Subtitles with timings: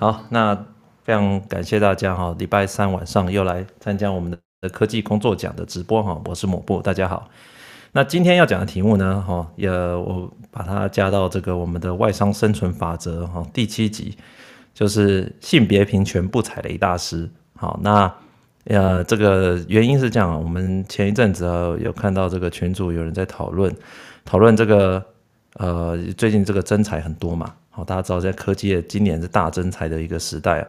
[0.00, 0.56] 好，那
[1.04, 7.28] 非常感谢大家哈，礼拜三晚上又来参加我们的科技工作奖的直播哈，我是抹布，大家好。
[7.92, 14.16] 那今天要讲的题目呢，哈，也我把它加到这个我们的外商生存法则哈第七集，
[14.72, 17.28] 就是性别平权不踩雷大师。
[17.54, 18.10] 好，那
[18.68, 23.70] 呃，这个原因是这样，我们前一阵子啊有看到这个群组有人在讨论，
[24.24, 25.04] 讨论这个
[25.58, 30.68] 呃最近这个征才很多嘛，好，大家知道在科技业今年是大增才的一个时代啊。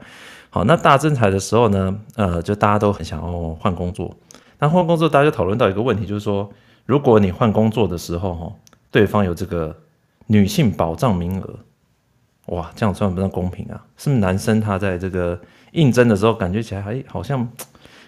[0.49, 4.15] 好，那大增才的时候呢，呃，就大家都很想要换工作，
[4.59, 6.49] 那换工作大家就讨论到一个问题，就是说。
[6.87, 8.51] 如果你换工作的时候，哈，
[8.89, 9.73] 对方有这个
[10.25, 11.59] 女性保障名额，
[12.47, 13.85] 哇，这样算不算公平啊？
[13.95, 15.39] 是不是男生他在这个
[15.73, 17.48] 应征的时候，感觉起来还好像，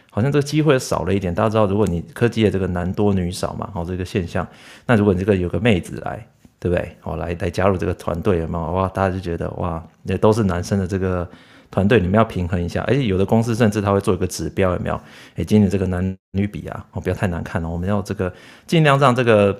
[0.09, 1.33] 好像这个机会少了一点？
[1.33, 4.45] 大家知道，如果你科技的这个男多女少嘛，好，这个现象，
[4.87, 6.27] 那如果你这个有个妹子来，
[6.63, 6.95] 对不对？
[7.01, 11.27] 好，来来加入这个团队嘛，哇，大家就觉得哇，也都是男生的这个。
[11.73, 15.01] 团队你们要平衡一下，而且有的公司甚至他会做一个指标，有没有？
[15.35, 18.31] 哎，今年这个男女比啊，哦，不要太难看了，我们要这个
[18.67, 19.59] 尽量让这个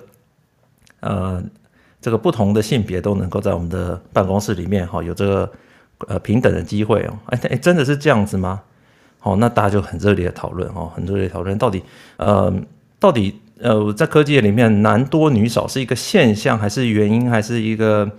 [1.00, 1.42] 呃
[2.00, 5.52] 这个不同的性别都能够在我们的办公室里面哈，有这个
[6.06, 7.18] 呃平等的机会哦。
[7.26, 8.62] 哎哎，真的是这样子吗？
[9.18, 11.82] 好，那大家就很热烈的讨论哦，很热烈讨论到底
[12.18, 12.54] 呃
[13.00, 18.10] 到底呃在科技业里面男多女少是一个现象还是原因还是一个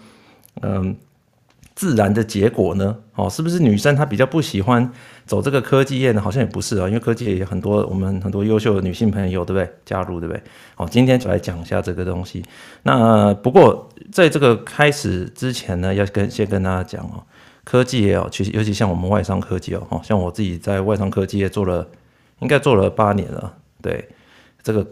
[0.61, 0.95] 嗯？
[1.75, 2.95] 自然的结果呢？
[3.16, 4.89] 哦，是不是女生她比较不喜欢
[5.25, 6.22] 走这个科技业呢？
[6.22, 9.69] 好像也不是啊，因为科技业也有很多我们很多优秀的女性朋友，对不对？
[9.83, 10.41] 加入，对不对？
[10.75, 12.41] 好，今天就来讲一下这个东西。
[12.83, 17.22] 那不过在这个开始之前呢，要跟先跟大家讲哦，
[17.66, 21.86] 科技业哦，其实尤其像我们外商科技哦哦，像我自己在外商科技业做了，
[22.39, 23.53] 应该做了八年了。
[23.81, 24.08] 对，
[24.63, 24.88] 这个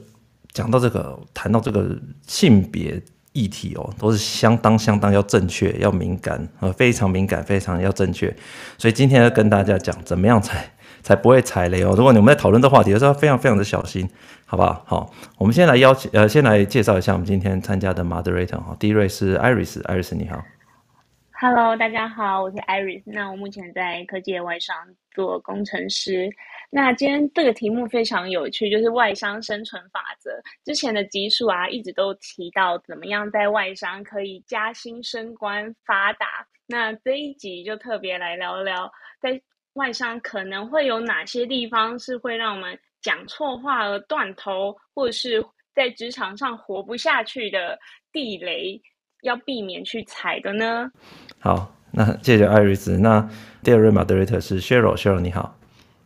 [0.54, 3.02] 讲到这个，谈到这个性别。
[3.36, 8.32] 议题哦，都是相当相当要正确，要敏感，呃，非常敏感，非常要正确。
[8.77, 10.64] 所以今天要跟大家讲，怎么样才
[11.02, 11.95] 才不会踩雷哦。
[11.98, 14.08] 如果你们在讨论这话题的时候，非常非常的小心，
[14.45, 14.83] 好不好？
[14.86, 18.77] 好，我们先来邀请，呃，先来介绍一下我们今天参加的 moderator 哈。
[18.80, 20.39] 第一位是 Iris，Iris 你好。
[21.42, 23.02] Hello，大家好，我是 Iris。
[23.08, 24.76] 那我目前在科技的外商
[25.11, 26.30] 做工程师。
[26.76, 30.32] 那今天这个题目非常有趣，就是外商生存法则。
[30.66, 36.26] 之前的集数啊，一直都提到怎么样在外商可以加薪升官发达。
[36.66, 38.92] 那这一集就特别来聊聊，
[39.22, 39.39] 在
[39.73, 45.45] 外商可能会有哪些地方是会让我们讲错话而断头，或者是
[45.76, 47.78] 在职场上活不下去的
[48.12, 48.82] 地雷，
[49.22, 50.89] 要避免去踩的呢？
[51.39, 52.98] 好，那谢谢艾瑞斯。
[52.98, 53.30] 那
[53.64, 55.56] 第二位 moderator 是 Cheryl，Cheryl 你好。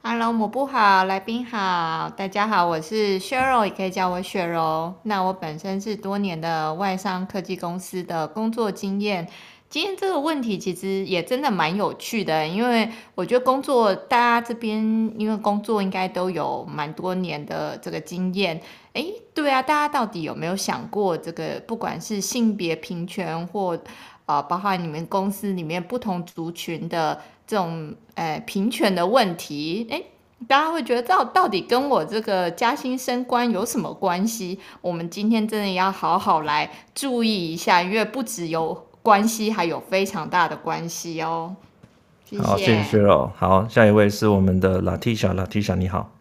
[0.10, 4.94] Hello，抹布好，来宾好，大家好，我是 Cheryl，也可以叫我雪柔。
[5.04, 9.28] 那我本身是多年的外商科技公司的工作经验。
[9.70, 14.82] 今天这个问题其实也真的蛮有趣的，因为我觉得工作大家这边
[15.18, 18.62] 因为工作应该都有蛮多年的这个经验。
[18.94, 19.04] 哎，
[19.34, 23.78] 对啊，大家到底有没有想过这个不管是性别平权或
[24.28, 27.20] 啊，包括你们公司里面不同族群的？
[27.50, 30.06] 这种诶平权的问题，诶，
[30.50, 34.60] 大家会觉得到到底跟我这个加薪升官有什么关系？
[34.82, 41.56] 我们今天真的要好好来注意一下，因为不只有关系，还有非常大的关系哦。
[42.26, 42.44] 谢谢。
[42.44, 43.32] 好，谢谢哦。
[43.34, 46.12] 好，下一位是我们的 Latisha，Latisha 你好。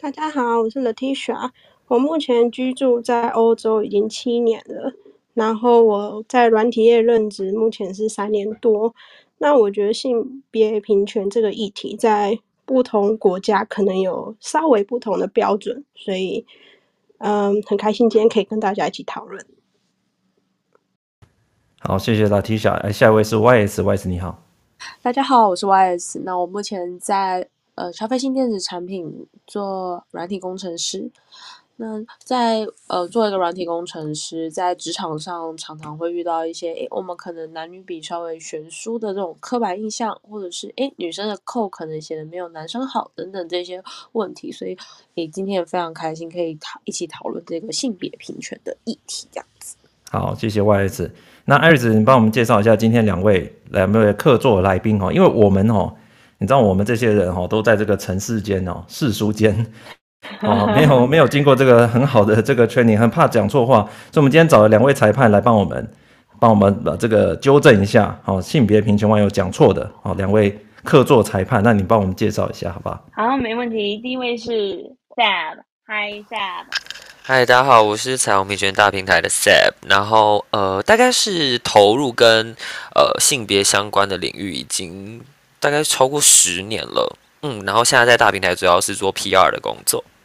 [0.00, 1.50] 大家好，我是 Latisha，
[1.86, 4.92] 我目前居住在欧洲已经七年了，
[5.36, 8.94] 然后我在软体业任职，目前是三年多。
[9.36, 16.46] 那我觉得性别平权这个议题在不同国家可能有稍微不同的标准，所以
[17.18, 19.44] 嗯，很开心今天可以跟大家一起讨论。
[21.80, 22.72] 好，谢谢 Latisha。
[22.76, 24.42] 哎，下一位是 YS，YS 你好。
[25.02, 26.22] 大家好，我是 YS。
[26.24, 31.10] 那我目前在呃消费性电子产品做软体工程师。
[31.78, 43.82] 那在呃，做一个软体工程师，在职场上常常会遇到一些，诶，我们可能男女比稍微悬殊的这种刻板印象，或者是诶，女生的 code 可能写的没有男生好等等这些
[44.12, 44.76] 问题，所以
[45.16, 49.76] 诶，今天也非常开心可以讨一起讨论这个性别平权的议题，这样子。
[50.10, 51.10] 好，谢谢 YS。
[51.44, 55.94] 那艾瑞斯，你帮我们介绍一下今天两位来没有客座来宾哦，因为我们哦，
[56.38, 59.66] 你知道我们这些人哦，都在这个尘世间哦，世俗间。
[60.42, 63.82] 哦，没有没有经过这个很好的这个 training，很怕讲错话，
[64.12, 65.90] 所以我们今天找了两位裁判来帮我们，
[66.38, 68.18] 帮我们把这个纠正一下。
[68.24, 73.04] 好，性别平权网友讲错的，好，两位客座裁判，那你帮我们介绍一下，好不好？
[73.12, 73.98] 好，没问题。
[73.98, 74.50] 第一位是
[75.16, 76.66] Sab，Hi Sab。
[77.22, 82.54] 嗨，大家好，我是彩虹平权大平台的 Sab，然后呃，大概是投入跟
[82.94, 85.22] 呃性别相关的领域已经
[85.58, 90.15] 大概超过十年了，嗯，然后现在在大平台主要是做 PR 的工作，嗯。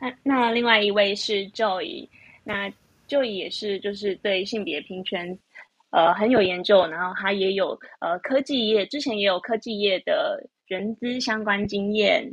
[0.00, 2.08] 那那另外一位是 Joy，
[2.44, 2.72] 那
[3.08, 5.38] Joy 也是就是对性别平权
[5.90, 12.32] 呃很有研究，然后他也有呃科技业之前也有科技业的人资相关经验。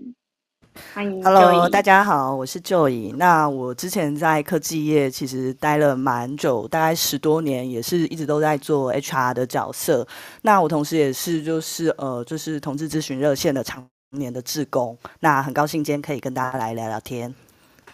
[0.93, 3.11] 欢迎，Hello，大家好，我是 Joy。
[3.15, 10.07] 那我之前在科技业其实待了蛮久，大概十多年，也是一直都在做 HR 的角色。
[10.43, 14.97] 那我同时也是就是呃，就是同志咨询热线的常年的志工。
[15.19, 17.33] 那很高兴今天可以跟大家来聊聊天。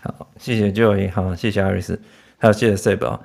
[0.02, 1.98] 好，谢谢 Joy，好，谢谢 Iris，
[2.38, 3.20] 还有谢谢 Seb。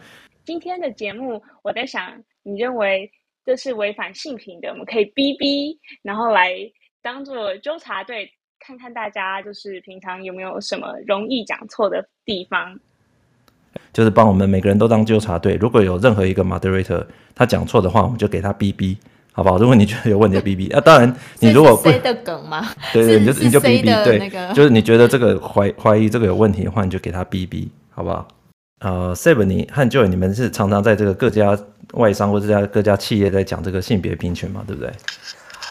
[0.44, 3.10] 今天的节目，我在想，你认为
[3.44, 6.52] 这是违反性平的，我们可以逼逼，然后来
[7.02, 8.30] 当做纠察队。
[8.60, 12.76] 看看大家就是平常有没有什么容易讲错的地方，
[13.92, 15.54] 就是帮我们每个人都当纠察队。
[15.54, 17.06] 如果有任何一个 moderator
[17.36, 18.96] 他讲错的话，我们就给他哔哔，
[19.38, 19.56] 好不好？
[19.56, 20.76] 如果你觉得有问题，哔哔。
[20.76, 22.66] 啊，当然你如果不是的梗吗？
[22.92, 24.04] 对对，你就你就哔哔。
[24.04, 28.26] 对，那个、就是你觉得这个怀怀疑这个有问题的话，你就给他哔哔，好不好？
[28.80, 31.56] 呃，Seb 你和 Joy 你们是常常在这个各家
[31.92, 34.92] 外商或者家各家企业在讲这个性别平权嘛，对不对？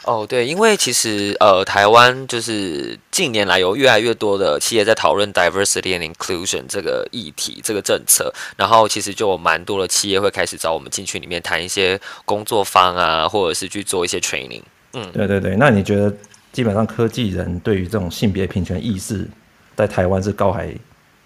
[0.08, 14.62] 哦，对，因为其实呃，台湾就是近年来有越来越多的企业在讨论 diversity and inclusion 这个议题、这个政策，然后其实就有蛮多的企业会开始找我们进去里面谈一些工作方啊，或者是去做一些 training。
[14.94, 16.12] 嗯，对对对，那你觉得
[16.54, 19.28] 基本上科技人对于这种性别平权意识
[19.76, 20.74] 在台湾是高还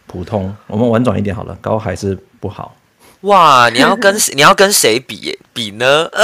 [0.07, 0.54] 普通？
[0.66, 2.75] 我们婉转一点好了，高还是不好？
[3.21, 6.09] 哇，你要跟你要跟谁比比呢？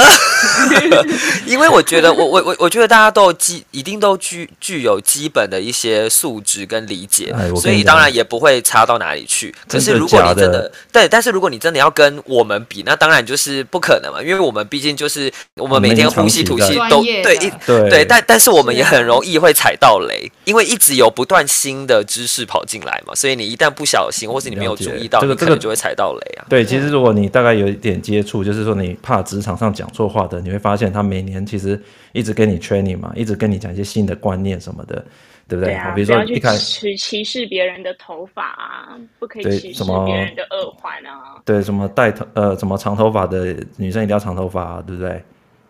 [1.46, 9.54] 因为我觉得我我我我觉得大家都基一定都具具有基本的一些素质跟理解，哎、所以当然也不会差到哪里去。
[9.68, 26.46] 可是如果你真的，真的的对，但是如果你真的要跟我们比，那当然就是不可能嘛，因为我们毕竟就是我们每天呼吸吐气都对一对，对，但但是我们也很容易会踩到雷，因为一直有不断新的知识跑进来嘛，所以你一旦不小心或是你没有注意到，这个可能就会踩到雷啊。
[26.48, 26.87] 对，其实。
[26.88, 31.80] 如果你大概有一点接触，就是说你怕职场上讲错话的，你会发现他每年其实
[32.12, 35.04] 一直跟你 training 嘛，一直跟你讲一些新的观念什么的，
[35.46, 35.72] 对不对？
[35.72, 45.22] 对啊，比如说一开始歧视别人的头发啊，不可以歧视别人的耳环啊，对，什么戴头呃什么长头发的女生一定要长头发啊，对不对？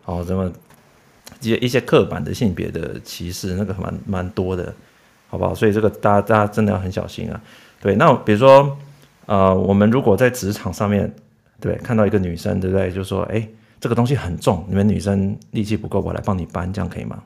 [0.05, 0.51] 哦，什么
[1.41, 4.73] 一些一些刻板的性别的歧视，那个蛮蛮多的，
[5.29, 5.55] 好不好？
[5.55, 7.41] 所以这个大家大家真的要很小心啊。
[7.81, 8.77] 对，那比如说。
[9.29, 11.13] 呃，我们如果在职场上面，
[11.61, 12.91] 对，看到一个女生，对不对？
[12.91, 13.47] 就说，哎，
[13.79, 17.21] 这个东西很重，你们女生力气不够，我来帮你搬，这样可以吗？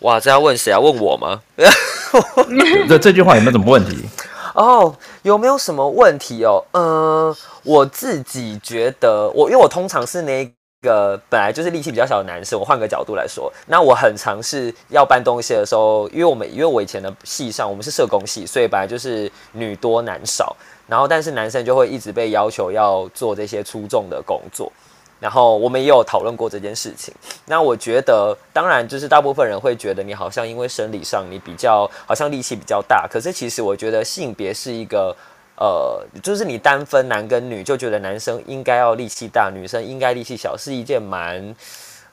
[0.00, 0.80] 哇，这要问谁啊？
[0.80, 1.42] 问我吗？
[2.88, 4.08] 这这句话有没有什么问题？
[4.54, 6.64] 哦，有没有什么问题哦？
[6.72, 10.50] 呃，我自己觉得，我因为我通常是那
[10.82, 20.56] 一个本来就是力气比较小的男生，我换个角度来说，那我很尝试要搬东西的时候，因为我们因为我以前的系上我们是社工系，所以本来就是女多男少，
[20.88, 24.72] 然后但是男生就会一直被要求要做这些粗重的工作，
[25.20, 27.14] 然后我们也有讨论过这件事情。
[27.46, 35.14] 那我觉得，当然就是大部分人会觉得你好像因为生理上你比较好像力气比较大，可是其实我觉得性别是一个。
[35.62, 41.54] 呃，就是你单分男跟女，就觉得男生应该要力气大，女生应该力气小，是一件蛮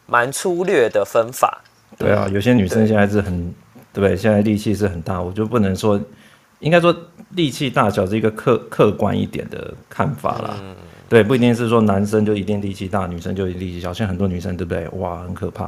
[0.06, 1.60] 蛮粗略的分法。
[1.98, 3.52] 对啊，有些女生现在是很
[3.92, 4.16] 对？
[4.16, 6.00] 现在力气是很大，我就不能说，
[6.60, 6.96] 应该说
[7.32, 10.54] 力气大小是一个客客观一点的看法啦。
[10.62, 10.76] 嗯、
[11.10, 13.92] 对，不一定是说男生就一定力气大，女生就一定力气小。
[13.92, 14.88] 像很多女生对不对？
[15.00, 15.66] 哇，很可怕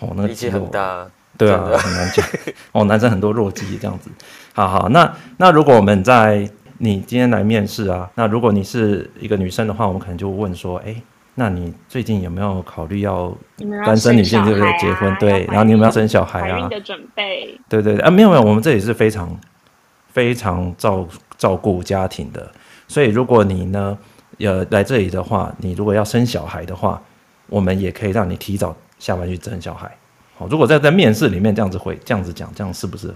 [0.00, 1.06] 哦，那个、力气很大。
[1.38, 2.26] 对啊，很难讲
[2.72, 2.84] 哦。
[2.84, 4.10] 男生很多弱鸡这样子。
[4.52, 8.10] 好好，那那如果我们在你今天来面试啊？
[8.14, 10.94] 那如果你是一个女生的话，我们可能就问说：哎，
[11.34, 13.36] 那你最近有没有考虑要
[13.84, 14.78] 单身女性对不对？
[14.78, 16.68] 结婚对，然后你有没有要生小孩啊？
[16.68, 17.58] 的准备。
[17.68, 19.38] 对对对啊，没有没有，我们这里是非常
[20.12, 21.06] 非常照
[21.38, 22.50] 照顾家庭的，
[22.88, 23.98] 所以如果你呢，
[24.38, 27.02] 呃，来这里的话，你如果要生小孩的话，
[27.48, 29.90] 我们也可以让你提早下班去生小孩。
[30.38, 33.14] 好，如果在在面试里面这样子会这样子讲，这样适不适合？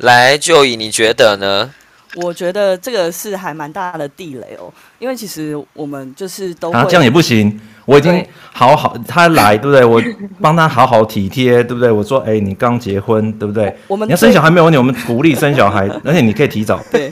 [0.00, 1.70] 来，Joy，你觉得呢？
[2.16, 7.60] 我觉得这个是还蛮大的地雷哦，因为其实我们就是都啊，这样也不行。
[7.84, 9.84] 我已经好好他来，对不对？
[9.84, 10.02] 我
[10.40, 11.90] 帮他好好体贴， 对不对？
[11.90, 13.74] 我说，哎，你刚结婚，对不对？
[13.88, 16.80] 我们你要生小孩没有问题，我们鼓励生小孩， 而且你可以提早。
[16.90, 17.10] 对，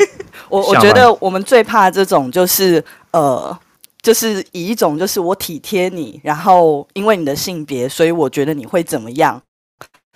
[0.48, 3.56] 我 我觉得我们最怕这种就是呃，
[4.00, 9.40] 就是以一种就是我体贴你，然后因为你的性别，所以我觉得你会怎么样。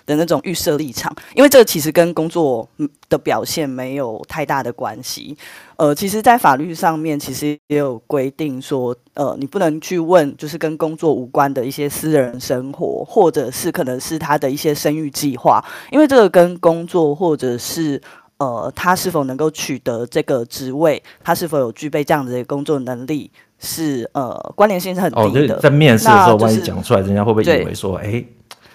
[0.07, 2.69] 的那种预设立场，因为这个其实跟工作
[3.09, 5.37] 的表现没有太大的关系。
[5.77, 18.01] 呃，其实，在法律上面，其实也有规定说，呃，你不能去问就是跟工作无关的一些私人生活，或者是可能是他的一些生育计划，因为这个跟工作或者是
[18.39, 23.29] 呃他是否能够取得这个职位，他是否有具备这样子的工作能力，
[23.59, 25.57] 是呃关联性是很低的。
[25.57, 28.25] 哦、在面试的时候，万一讲出来，人家会不会以为说，哎？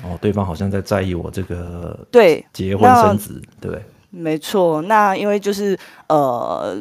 [0.04, 3.84] 哦，对方好像在在意我这个对结婚生子，对不对？
[4.10, 5.78] 没错，那因为就是
[6.08, 6.78] 呃，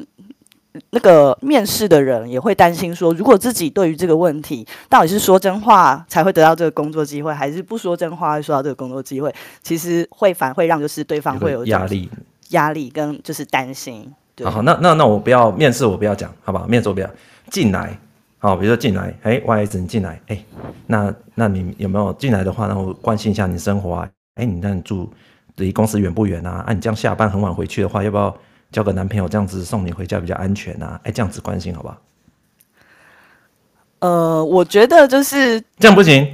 [0.91, 12.09] 那个面试的人也会担心说，如果自己对于这个问题到底是说真话才会得到这个工作机会，还是不说真话会说到这个工作机会，其实会反会让就是对方会有压力，
[12.51, 14.13] 压力跟就是担心。
[14.35, 16.67] 对，好，那那那我不要面试，我不要讲，好不好？
[16.67, 17.11] 面试我不要
[17.51, 17.99] 进来。
[18.47, 20.39] 好，比如说进来，哎，YS 你进来，哎，
[20.87, 24.09] 那那你有没有进来的话，然后关心一下你生活啊？
[24.37, 25.13] 哎，你那你住
[25.57, 26.63] 离公司远不远啊？
[26.65, 28.33] 啊，你这样下班很晚回去的话，要不要
[28.71, 31.01] 交个男朋友这样子送你回家比较安全啊？
[31.03, 31.99] 哎，这样子关心好不好？
[33.99, 36.33] 呃，我觉得就是这样不行。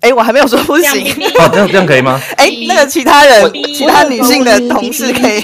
[0.00, 1.12] 哎，我还没有说不行。
[1.38, 2.18] 哦，这样这样可以吗？
[2.36, 5.40] 哎，那个其他人，其他女性的同事可以。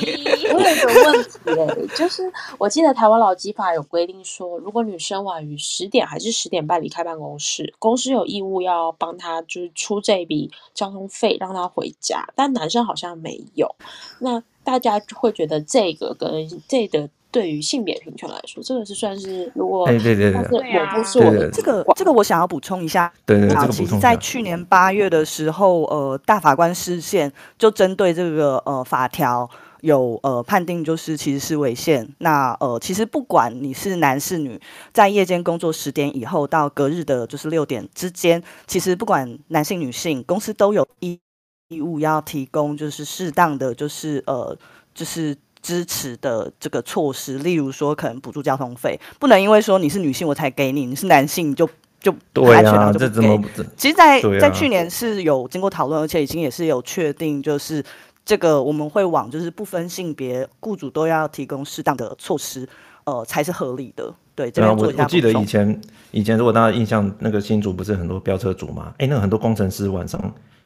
[0.53, 13.75] 我有一个问题，就是我记得台湾劳基法有规定说，如果女生晚于十点还是十点半离开办公室，公司有义务要帮她就是出这笔交通费让她回家，但男生好像没有。
[14.21, 29.51] 那大家会觉得这个跟这个对于性别平权来说，这个是算是如果哎对对对，我不是我的这个这个我想要补充一下，对对，对，这个补充在去年八月的时候，呃，大法官释宪就针对这个呃法条。
[29.83, 32.09] 有呃判定就是其实是违宪。
[32.19, 34.59] 那呃其实不管你是男是女，
[34.93, 41.21] 在夜间工作十点以后到隔日的就是六点之间，其实不管男性女性，公司都有义
[41.69, 44.57] 义务要提供就是适当的就是呃
[44.95, 47.39] 就是支持的这个措施。
[47.39, 51.69] 例如说可能补助交通费，不能因为说你是女性我才给你，你是男性就
[52.01, 53.43] 就对啊，这怎么？
[53.77, 57.85] 其实在，在在去年是有经过讨论，而且已经也是有确定就是。
[58.27, 62.69] 这个我们会往就是不分性别，雇主都要提供适当的措施，
[63.05, 64.13] 呃，才是合理的。
[64.35, 65.21] 对，这边做一下补充。
[65.21, 65.81] 我我记得以前
[66.11, 68.93] 以前如果大家印象那个新竹不是很多飙车族嘛？
[68.99, 70.21] 哎，那个很多工程师晚上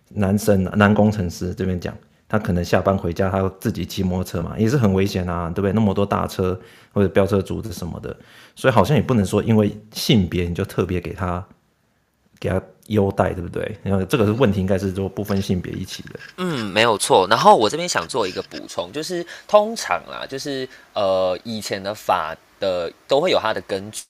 [0.08, 1.94] 男生男工程师这边讲，
[2.30, 5.72] 他可能下班回家，他自己骑摩托车嘛，也是很危险啊，对不对？
[5.74, 6.58] 那么多大车
[6.94, 8.16] 或者飙车族的什么的，
[8.54, 11.44] 所以好像也不能说因为性别你就特别给他
[12.38, 12.62] 给他。
[12.90, 13.78] 优待对不对？
[13.84, 16.18] 然后这个是问题，应该是说不分性别一起的。
[16.38, 17.24] 嗯，没有错。
[17.30, 24.02] 然后我这边想做一个补充，就是通常啦，就是呃，以前的法的都会有它的根据。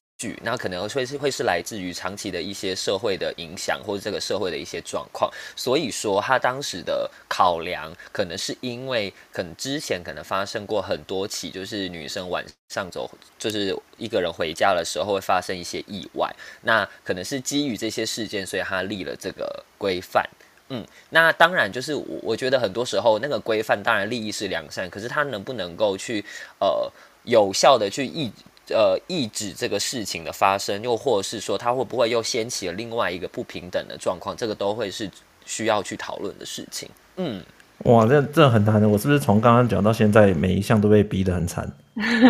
[0.43, 5.31] 那可能会是会是来自于长期的一些社会的影响，或者这个社会的一些状况。
[5.57, 16.31] 所以说，他当时的考量可能是因为，可能之前可能发生过很多起，就是女生晚上走，就是一个人回家的时候会发生一些意外。
[16.63, 20.29] 那可能是基于这些事件，所以他立了这个规范。
[20.69, 26.25] 嗯，那当然就是我我觉得很多时候那个规范当然利益是良善，可是他能不能够去
[26.61, 26.93] 呃
[27.25, 28.31] 有效的去抑。
[28.69, 34.37] 呃，抑制这个事情的发生，又或者是说，它会不会又掀起了另外一个不平等的状况？
[34.37, 35.11] 这个都会是
[35.45, 36.89] 需要去讨论的事情。
[37.17, 37.43] 嗯，
[37.85, 38.89] 哇，这这很难的。
[38.89, 41.69] 我是不是从刚刚讲到现在，每一项都被逼得很惨？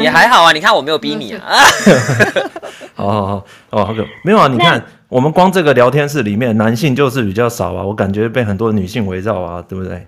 [0.00, 1.58] 也还好啊，你看我没有逼你啊。
[2.94, 4.48] 好好 好，哦，好可没有啊？
[4.48, 10.06] 你看，我们光这个聊天室里面，男性就是比较少啊，我感觉被很多女性围绕啊，对不对？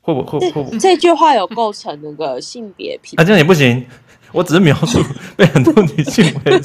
[0.00, 0.38] 会不会？
[0.50, 0.78] 会不？
[0.78, 3.20] 这句话有构成那个性别平？
[3.20, 3.86] 啊，这样也不行。
[4.32, 5.02] 我只是描述
[5.36, 6.60] 被很多女性围绕，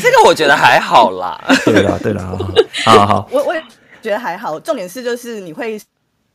[0.00, 1.38] 这个我觉得还好啦。
[1.64, 2.38] 对啦，对啦，
[2.84, 3.28] 好好。
[3.32, 3.62] 我我也
[4.00, 5.78] 觉得还好，重点是就是你会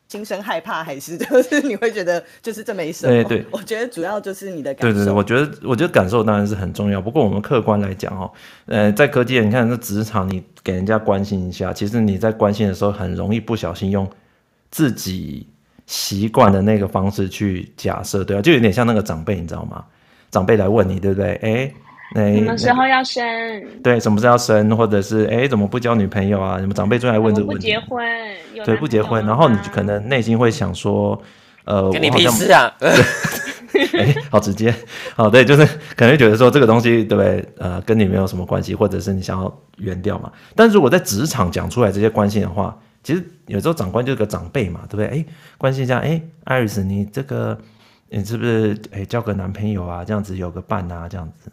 [0.07, 3.23] 心生害怕，还是就是你会觉得就是这没什么？
[3.23, 4.93] 对对，我觉得主要就是你的感受。
[4.93, 7.01] 对对对，我觉得我觉得感受当然是很重要。
[7.01, 8.31] 不过我们客观来讲哦，
[8.67, 14.07] 呃，在科技，你看这职场，你给人家关心一下，其实你在关心的时候，很容易不小心用
[14.69, 15.47] 自己。
[15.85, 19.83] 习惯的那个方式去假设，对啊，就有点像那个长辈，你知道吗？
[20.31, 21.35] 长辈来问你，对不对？
[21.43, 21.73] 哎，
[22.15, 23.23] 那什么时候要生？
[23.83, 24.75] 对，什么时候要生？
[24.77, 26.59] 或者是哎，怎么不交女朋友啊？
[26.59, 27.63] 什么长辈就来问这个问题？
[27.63, 28.05] 不结婚？
[28.65, 29.25] 对，不结婚。
[29.25, 31.21] 然后你可能内心会想说，
[31.65, 32.71] 呃，跟你屁事啊！
[33.97, 34.73] 哎，好直接，
[35.15, 37.43] 好对，就是可能会觉得说这个东西，对不对？
[37.57, 40.31] 呃，跟你没有什么关系，或者是你想要圆掉嘛。
[40.55, 45.07] 但是如果在职场讲出来这些关系的话，其实有时候长官就是个长辈嘛，对不对？
[45.07, 45.25] 哎，
[45.57, 47.59] 关心一下，哎艾瑞斯你这个
[48.09, 50.05] 你是不是哎交个男朋友啊？
[50.05, 51.51] 这样子有个伴啊，这样子，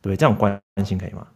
[0.00, 1.26] 对，这样关心可以吗？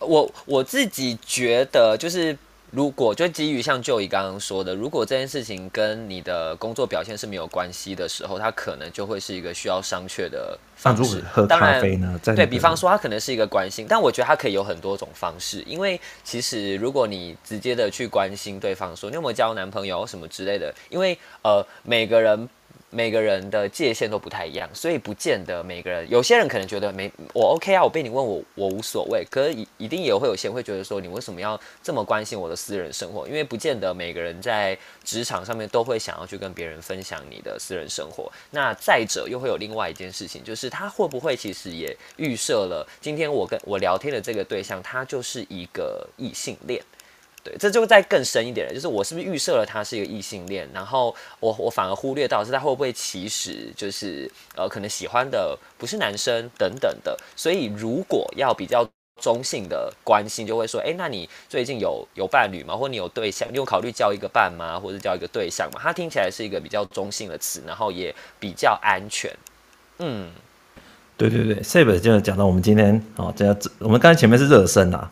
[0.00, 2.36] 我我自己觉得就是
[2.70, 11.22] 如果就基于像 Joey 刚刚说的，如果这件事情跟你的工作表现是没有关系的时候，它可能就会是一个需要商榷的方式。
[11.32, 12.18] 喝咖啡呢？
[12.22, 15.62] 当然，对，比方说，它可能是一个关心，但我觉得它可以有很多种方式。
[15.66, 22.48] 因为其实如果你直接的去关心对方，说你有没有交男朋友什么之类的，因为呃每个人。
[22.96, 26.08] 每个人的界限都不太一样，所以不见得每个人。
[26.08, 29.22] 有些人可能觉得没我 OK 啊，我被你问我我无所谓。
[29.30, 33.28] 可是一一定也会有些人会觉得说，你为什么要这么关心我的私人生活？
[33.28, 34.74] 因为不见得每个人在
[35.04, 38.32] 职场上面都会想要去跟别人分享你的私人生活。
[38.50, 46.82] 那再者又会有另外一件事情，就是他会不会其实也预设了今天我跟我聊天的这个对象，他就是一个异性恋。
[47.46, 58.84] 对，这就再更深一点了，就是我是不是预设了他是一个异性恋，然后我我反而忽略到是他会不会其实就是呃可能喜欢的不是男生等等的，所以如果要比较
[59.22, 62.76] 中性的关心，就会说，哎，那你最近有有伴侣吗？
[62.76, 63.48] 或你有对象？
[63.52, 64.78] 你有考虑交一个伴吗？
[64.78, 65.80] 或者交一个对象吗？
[65.80, 69.30] 它听起来是一个比较中性的词，然后也比较安全。
[70.00, 70.30] 嗯，
[71.16, 75.10] 对对对，Seb 就讲到我们今天哦，这样我们刚才前面是热身啊。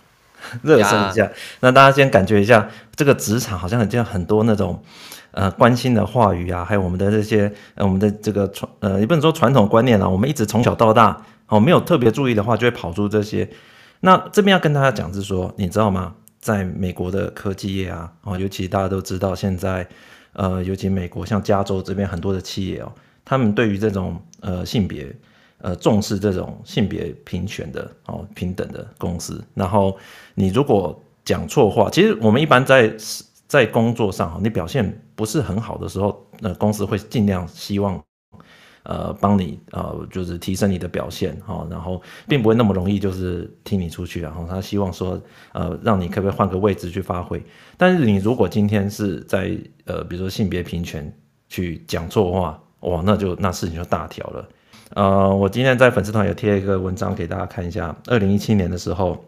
[0.63, 1.31] 热身一下，
[1.61, 4.83] 那大家先感觉一下，这个职场好像很像很多那种
[5.33, 13.49] 呃关心的话语啊，还有我们的这些呃我们的这个传呃也不能说传统观念啊，我们一直从小到大哦没有特别注意的话，就会跑出这些。
[14.01, 16.15] 那这边要跟大家讲是说，你知道吗？
[16.41, 19.87] 在美国的科技业啊，哦，尤其大家都知道，现在
[20.35, 22.93] 呃尤其美国像加州这边很多的企业哦，
[23.25, 25.15] 他们对于这种呃性别。
[25.65, 29.43] 呃，重视这种性别平权的哦，平等的公司。
[29.55, 29.97] 然后
[30.35, 32.95] 你如果讲错话，其实我们一般在
[33.49, 37.99] 在工作上，你表现不是很好的时候，呃，公司会尽量希望
[38.83, 41.67] 呃帮你呃，就是提升你的表现哈。
[41.71, 45.19] 然后并不会那么容易就是踢你出去，然后他希望说
[45.55, 47.43] 呃，让你可不可以换个位置去发挥。
[47.79, 51.11] 但是你如果今天是在呃，比如说性别平权
[51.49, 54.47] 去讲错话，哇，那就那事情就大条了。
[54.95, 57.95] 呃，我今天在粉丝团有贴一个文章给大家看一下。
[58.07, 59.25] 二零一七年的时候，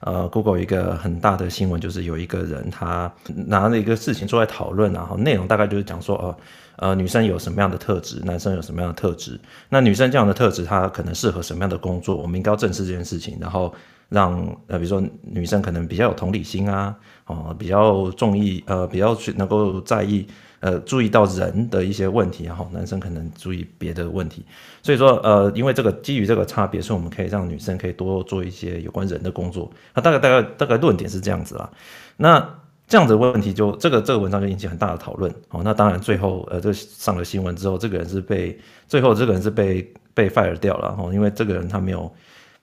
[0.00, 3.12] 呃，Google 一个很大的新闻，就是有一个人他
[3.46, 9.38] 拿了一个事情出来讨论，然后内容大概就是讲说，呃，呃，女生有什么样的特质，男生有什么样的特质。
[9.68, 12.16] 那女生这样的特质，她可能适合什么样的工作？
[12.16, 13.72] 我们应该要正视这件事情，然后
[14.08, 14.36] 让
[14.66, 16.92] 呃，比如说女生可能比较有同理心啊，
[17.26, 20.26] 哦、比较重意，呃，比较去能够在意。
[20.60, 24.44] 呃，注意到人的一些问题，然后男生可能注意别的问题，
[24.82, 29.70] 所以说，呃，因为这个基于这个差别，所以我们可以让女生可以多做一些有关人的工作。
[29.94, 31.70] 那大概大概大概论点是这样子啦。
[32.18, 32.38] 那
[32.86, 35.34] 这样子的问题就这个这个文章就引起很大的讨论。
[35.48, 40.94] 哦，那当然最后呃，这上了新闻之后，这个人是被最后这个人是被被 fire 掉了。
[40.98, 42.12] 哦，因为这个人他没有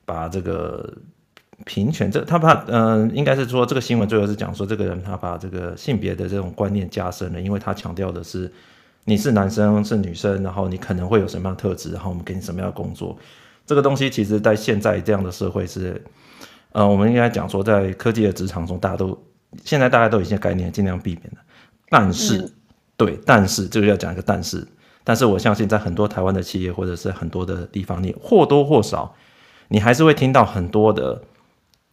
[0.05, 0.93] 把这个。
[1.65, 8.51] 平权，这他怕，嗯、呃，应该是说这个新闻最后是讲说这个人他把这个性别的这种观念加深了，因为他强调的是
[9.05, 13.17] 你是男生是女生，然后你可能会有什么样的特质，然后我们给你什么样的工作，
[13.65, 15.99] 这个东西其实在现在这样的社会是，
[16.73, 19.17] 呃，我们应该讲说在科技的职场中，大家都
[19.63, 21.37] 现在大家都有一些概念尽量避免的，
[21.89, 22.51] 但是，嗯、
[22.95, 24.63] 对，但是这个要讲一个但是，
[25.03, 29.15] 但是我相信在很多台湾的企业或者是很多的地方，你或多或少
[29.69, 31.23] 你还是会听到很多的。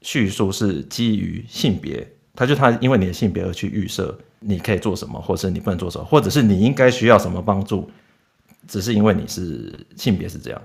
[0.04, 7.90] 叙述是基于性别，他就他因为你的性别而去预设你可以做什么，或是你不能做什么，或者是你应该需要什么帮助，
[8.68, 10.62] 只是因为你是性别是这样，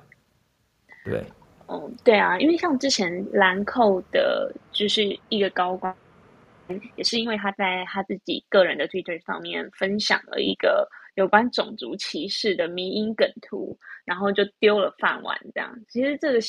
[1.06, 1.23] 对。
[1.67, 5.95] 哦，对啊，因为像之前兰蔻的，就是一个高管，
[6.97, 15.73] 也是因为他在他自己个人的 Twitter 上面分享了一个有关种族歧视的迷因梗图，然后就丢了饭碗，这样。
[15.88, 16.39] 其实这个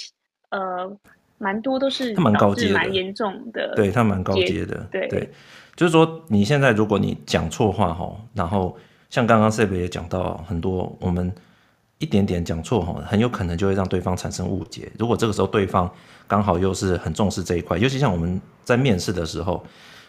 [0.50, 0.98] 呃。
[1.42, 3.74] 蛮多都是他蛮高阶的，蛮严重的。
[3.74, 5.30] 对他蛮高阶的，对对，
[5.74, 8.76] 就是说你现在如果你讲错话哈，然后
[9.08, 11.32] 像刚刚 Seb 也讲到很多，我们
[11.96, 14.92] 一点点讲错哈，很有可能就会让对方产生误解。
[14.98, 15.90] 如果这个时候对方
[16.28, 19.64] 刚好又是很重视这一块，尤其像我们在面试的时候，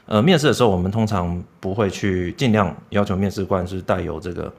[0.08, 4.54] 呃，面试的时候我们通常不会去尽量要求面试官是带有这个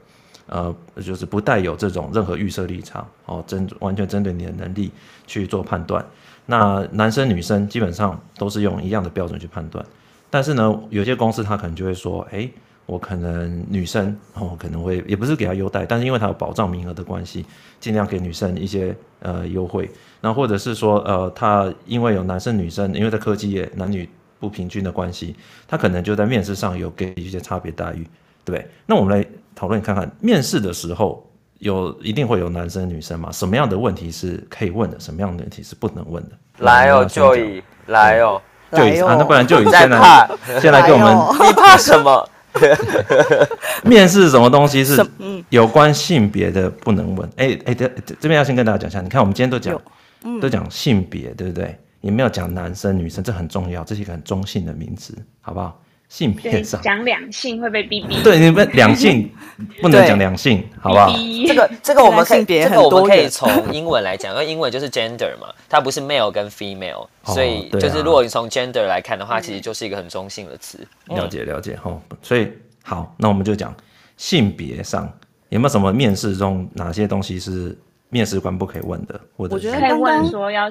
[0.47, 4.91] 呃，就是不带有这种任何预设立场哦，针完全针对你的能力
[5.27, 6.03] 去做判断。
[6.45, 9.85] 那男生女生基本上都是用一样的标准去判断，
[10.29, 12.49] 但是呢，有些公司他可能就会说，哎，
[12.85, 17.45] 我可能女生哦，可能会也不是给他优待，但是因为他有保障名额的关系，
[17.79, 19.89] 尽量给女生一些呃优惠。
[20.19, 28.03] 那或者是说，呃，他因为有男生女生，因为在科技业男女不平均的关系，他可能就在面试上有给一些差别待遇，
[28.43, 28.67] 对不对？
[28.85, 29.25] 那我们来
[29.55, 31.25] 讨论看看，面试的时候。
[31.63, 33.31] 有一定会有男生女生嘛？
[33.31, 34.99] 什么样的问题是可以问的？
[34.99, 36.31] 什么样的问题是不能问的？
[36.59, 38.41] 来哦，就以来哦。
[38.71, 41.15] 就以啊，那不然就以先来怕，先来给我们
[41.47, 42.29] 你怕什么？
[43.83, 45.03] 面试什么东西是
[45.49, 47.29] 有关性别的不能问。
[47.37, 47.87] 哎哎，这
[48.19, 49.79] 这边要先跟大家讲一下，你看我们今天都讲
[50.23, 51.77] 嗯都讲性别，对不对？
[52.01, 55.79] 也没有讲男生女生，这很重要，这是一个很中性的名词，好不好？
[56.13, 58.21] 性对，别上，讲两性会被逼逼。
[58.21, 59.27] 对你们两性
[59.81, 61.11] 不能讲两性，好不好？
[61.11, 70.87] 逼这个这个我们可以，性别这个我很多元们可以从英文来讲，因为英文就是 gender 嘛，它不是 male 跟 female，、哦所以就是如果你从 gender 来看的话，其实就是一个很中性的词。
[71.07, 72.47] 了解了解哈，所以
[72.83, 73.75] 好，那我们就讲
[74.15, 75.11] 性别上
[75.49, 77.75] 有没有什么面试中哪些东西是
[78.09, 80.69] 面试官不可以问的，或者我觉得可以问说要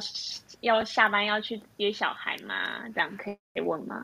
[0.61, 2.55] 要下班要去接小孩吗？
[2.95, 3.97] 这样可以问吗？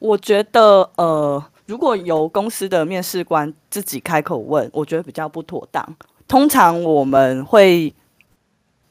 [0.00, 5.96] 我觉得呃，如果由公司的面试官自己开口问，我觉得比较不妥当。
[6.26, 7.94] 通常我们会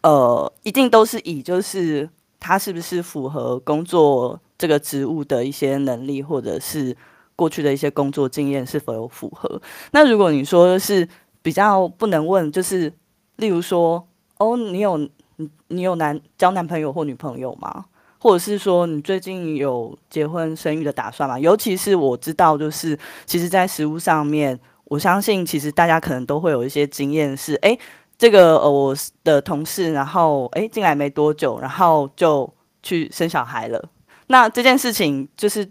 [0.01, 2.07] 呃，一定都是以就是
[2.39, 6.95] 他是不是符合工作这个职务的一些能力，或者是
[7.35, 9.61] 过去的一些工作经验是否有符合。
[9.91, 11.07] 那如果你说是
[11.41, 12.93] 比较不能问，就是
[13.37, 14.97] 例如说，哦，你有
[15.37, 17.85] 你你有男交男朋友或女朋友吗？
[18.21, 21.39] 或者是说你最近有结婚生育的打算吗？
[21.39, 27.77] 尤其是我知道，就是其实，在实务上面，我相信其实大家可能都会有一些经验，是哎，
[28.17, 32.51] 这个呃我的同事，然后哎进来没多久，然后就
[32.83, 33.81] 去生小孩了。
[34.27, 35.65] 那这件事情就是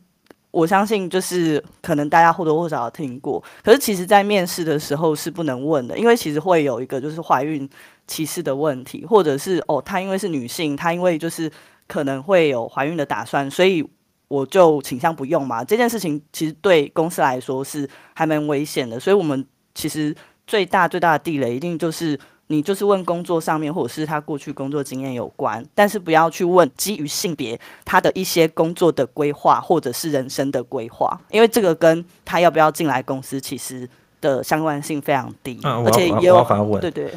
[0.50, 7.68] 我相信，就是可能大家或多或少听过，可是其实在面试的时候是不能问的，因为其实会有一个就是怀孕
[8.06, 11.52] 歧视的问题，或者是哦，她因为是女性，她因为就是。
[11.88, 13.85] 可能会有怀孕的打算，所以
[14.29, 15.64] 我就倾向不用嘛。
[15.64, 20.14] 这件事情其实对公司来说是还蛮危险的，所以我们其实
[20.46, 33.88] 最大最大的地雷一定就是你就是问工作上面或者是他过去工作经验有关，但是不要去问基于性别他的一些工作的规划或者是人生的规划，因为这个跟他要不要进来公司其实
[34.20, 36.44] 的相关性非常低，啊、而且也有
[36.81, 37.12] 对对，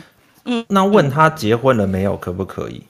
[0.45, 2.83] 嗯，那问他结婚了没有，可不可以？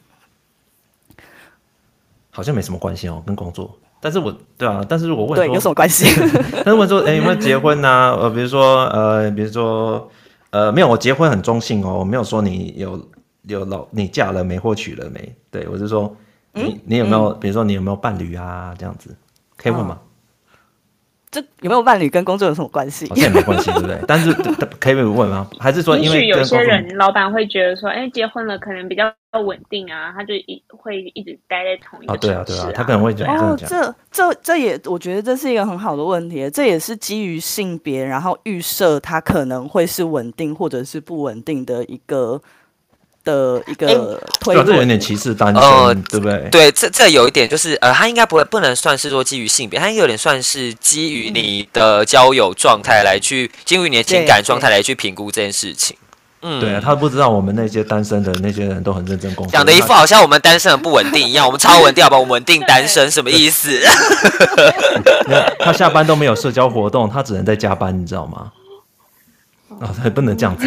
[2.32, 3.78] 好像没什么关系哦，跟工作。
[4.00, 6.06] 但是我对啊，但是如果问说对有什么关系？
[6.66, 8.18] 但是问说，哎、欸，有没有结婚呐、啊？
[8.22, 10.10] 呃，比如说，呃，比如说，
[10.50, 13.00] 呃，没有，我结婚很中性哦，我没有说你有
[13.44, 15.36] 有老，你嫁了没或娶了没？
[15.52, 16.16] 对我是说，
[16.54, 18.74] 你、嗯、你有没有、嗯，比如说你有没有伴侣啊？
[18.78, 19.16] 这样子
[19.56, 20.00] 可以问吗？
[20.02, 20.10] 哦
[21.32, 23.08] 这有没有伴侣跟工作有什么关系？
[23.08, 23.98] 好像也没关系，对不对？
[24.06, 24.34] 但是
[24.82, 25.50] 可以问吗？
[25.58, 29.06] 还是说，因为有些人老板会觉得说，哎，结婚了可能比较
[29.46, 32.42] 稳定啊，他就一会一直待在同一个城市、啊。
[32.42, 33.50] 哦，对啊，对啊，他可能会这样讲。
[33.50, 36.50] 哦，这这这也，我觉得这是一个很好的问题。
[36.50, 42.42] 这也是基于性别，然后预设他可能会是稳定或者是不稳定的一个。
[43.24, 46.48] 的一个推论，欸、这有点歧视单身、呃，对不对？
[46.52, 55.96] 对，这这有一点就是，呃，他应该不会不能算是说基于性别，他应该有点算是基于你的交友状态来去，基于你的情感状态来去评估这件事情。
[56.44, 62.18] 嗯，对啊，他不知道我们那些单身的那些人都很认真工作，讲的一副好像我们单身很不稳定一样，我们超稳定，好吧？
[62.18, 63.80] 我们稳定单身什么意思？
[65.60, 68.52] 他下班都没有社交活动，他只能在加班，你知道吗？
[69.80, 70.66] 啊、哦，他不能这样子。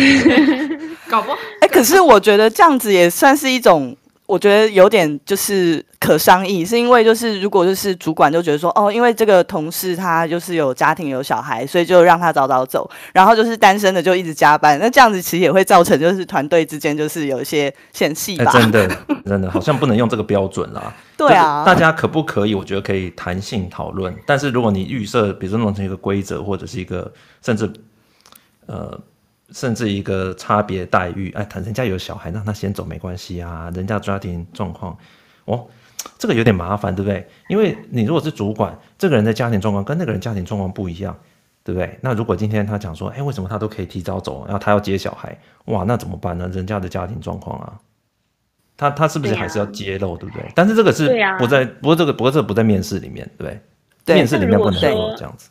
[1.14, 3.96] 搞不好，哎、欸，可是我觉得这样子也算是一种，
[4.27, 18.61] 我觉得有点就是可商议，是因为就是如果就是主管就觉得说，哦，因为这个同事他就是有家庭有小孩，所以就让他早早走，然后就是单身的就一直加班，那这样子其实也会造成就是团队之间就是有一些嫌隙吧、欸？
[18.61, 20.92] 真的，真的好像不能用这个标准啦。
[21.16, 22.57] 对啊，大家可不可以？
[22.57, 27.72] 我觉得可以弹性讨论，但是如果你预设，比如说弄成一个规则或者是一个甚至
[28.66, 28.98] 呃。
[29.55, 33.71] 甚至一个差别待遇，哎，他人家有小孩，让他先走没关系啊。
[33.73, 34.99] 人家家庭状况，
[35.45, 35.64] 哦，
[36.19, 37.25] 这个有点麻烦，对不对？
[37.49, 41.17] 因为你如果是主管，这个人的家庭状况跟那个人家庭状况不一样，
[41.62, 41.97] 对不对？
[42.01, 46.49] 那如果今天他讲说，哎，为什么他都可以提早走，然后他要接小孩，哇，那怎么办呢？
[46.49, 47.79] 人家的家庭状况啊，
[48.77, 50.53] 他他是不是还是要揭露，对，啊、对不对？
[50.57, 53.61] 但是这个是不在，不过这个不过这个不在面试里面，对不对？
[54.05, 55.49] 对，面试里面不能说这样子。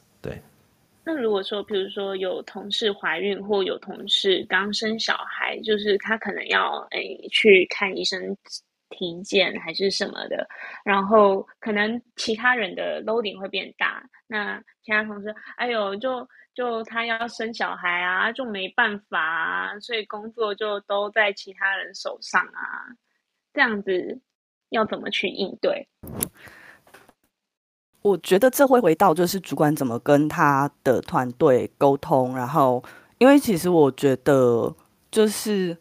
[1.06, 8.36] 那如果说，比如说有同事怀孕，或有同事刚生小孩，就是他可能要诶、去看医生
[8.90, 10.48] 体检还是什么的，
[10.86, 22.88] 然后可能其他人的 loading 会变大，那其他同事，哎呦，就就他要生小孩啊，就没办法啊，所以工作就都在其他人手上啊，
[23.52, 24.22] 这样子
[24.70, 25.86] 要怎么去应对？
[28.04, 32.84] 我觉得这会回到就是主管怎么跟他的团队沟通，然后
[33.18, 34.72] 因为其实我觉得
[35.10, 35.76] 就是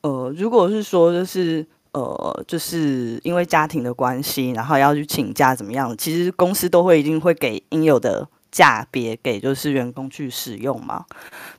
[0.00, 5.94] 呃，如果是说就是呃，就是因为家庭的关系，然后要去请假怎么样？
[5.98, 11.04] 其实公司都会一定会给应有的假别给就是员工去使用嘛。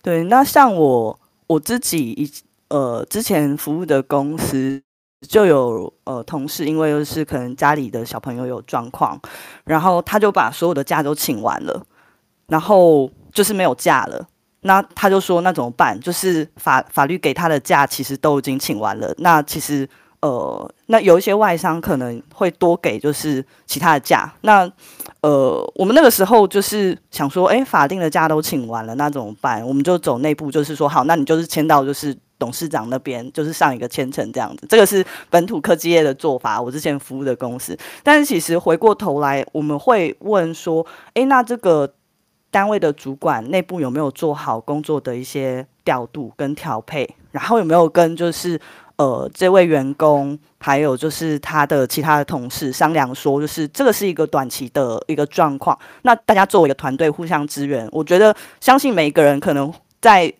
[0.01, 2.31] 对，那像我我自己一
[2.69, 4.81] 呃之前服务的公司
[5.27, 9.19] 就有呃同事，因为就是可能家里的小朋友有状况，
[9.63, 11.83] 然后他就把所有的假都请完了，
[12.47, 14.27] 然后就是没有假了。
[14.61, 15.99] 那他就说那怎么办？
[15.99, 19.87] 就是法法律给他的假其实都已经请完了，那其实。
[20.23, 24.31] 呃，那有一些外商可能会多给，就是其他的假。
[24.41, 24.71] 那
[25.21, 29.65] 呃，我们那个时候就是想说，哎，法定的假都请完了，那怎么办？
[29.65, 34.65] 我们就走内部，就是说，好，那你就是签到就是董事长那边，就是上一个千层这样子。
[34.67, 37.77] 这个是本土科技业的做法，我之前服务的公司。
[38.01, 41.93] 但是其实回过头来，我们会问说，哎，那这个
[42.49, 47.07] 单位的主管内部有没有做好工作的一些调度跟调配？
[47.29, 48.59] 然后有没有跟就是。
[48.97, 55.75] 呃，这位员工还有就是他的其他的同事商量说，就是这个是一个短期的一个状况。
[56.03, 60.31] 那大家作为一个团队互相支援，我觉得相信每一个人可能在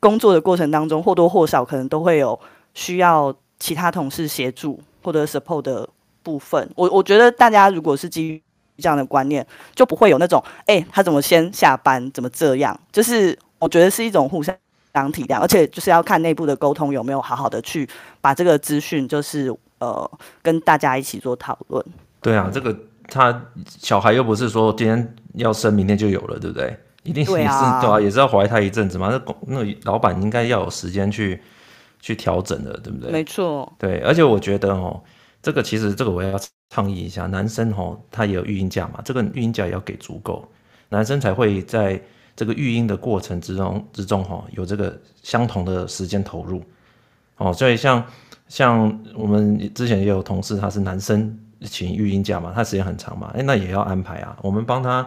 [0.00, 2.38] 工作的过程当中或多或少可能都会有
[2.74, 5.88] 需要其他同事协助或者 support 的
[6.22, 6.68] 部分。
[6.74, 8.42] 我我觉得大家如果是基于
[8.76, 12.78] 这样的观念，就不会有那种哎，他怎么先下班，怎么这样？
[12.92, 14.54] 就是我觉得是一种互相。
[14.90, 17.88] 当体谅，而且就是要看内部的沟通有没有好好的去
[18.22, 20.10] 把这个资讯，就是呃
[20.42, 21.84] 跟大家一起做讨论。
[22.20, 22.74] 对啊，这个
[23.06, 26.76] 他小孩又不是说今天要生，明天就有了，对不对？
[27.02, 29.08] 一定也是对啊，对啊，也是要怀胎一阵子嘛。
[29.10, 31.40] 那那老板应该要有时间去
[32.00, 33.10] 去调整的，对不对？
[33.10, 33.72] 没错。
[33.78, 35.02] 对，而且我觉得哦，
[35.42, 36.38] 这个其实这个我也要
[36.70, 40.46] 倡议一下，男生哦他也有育婴假嘛，这个育婴假也要给足够，
[40.88, 42.00] 男生才会在。
[42.38, 46.62] 这个育婴的过程之中之中哈，有这个相同的时间投入，
[47.36, 48.06] 哦，所以像
[48.46, 54.36] 像我们之前也有同事，他是男生请育婴假嘛，他时间很长嘛，诶，那也要安排啊。
[54.40, 55.04] 我们帮他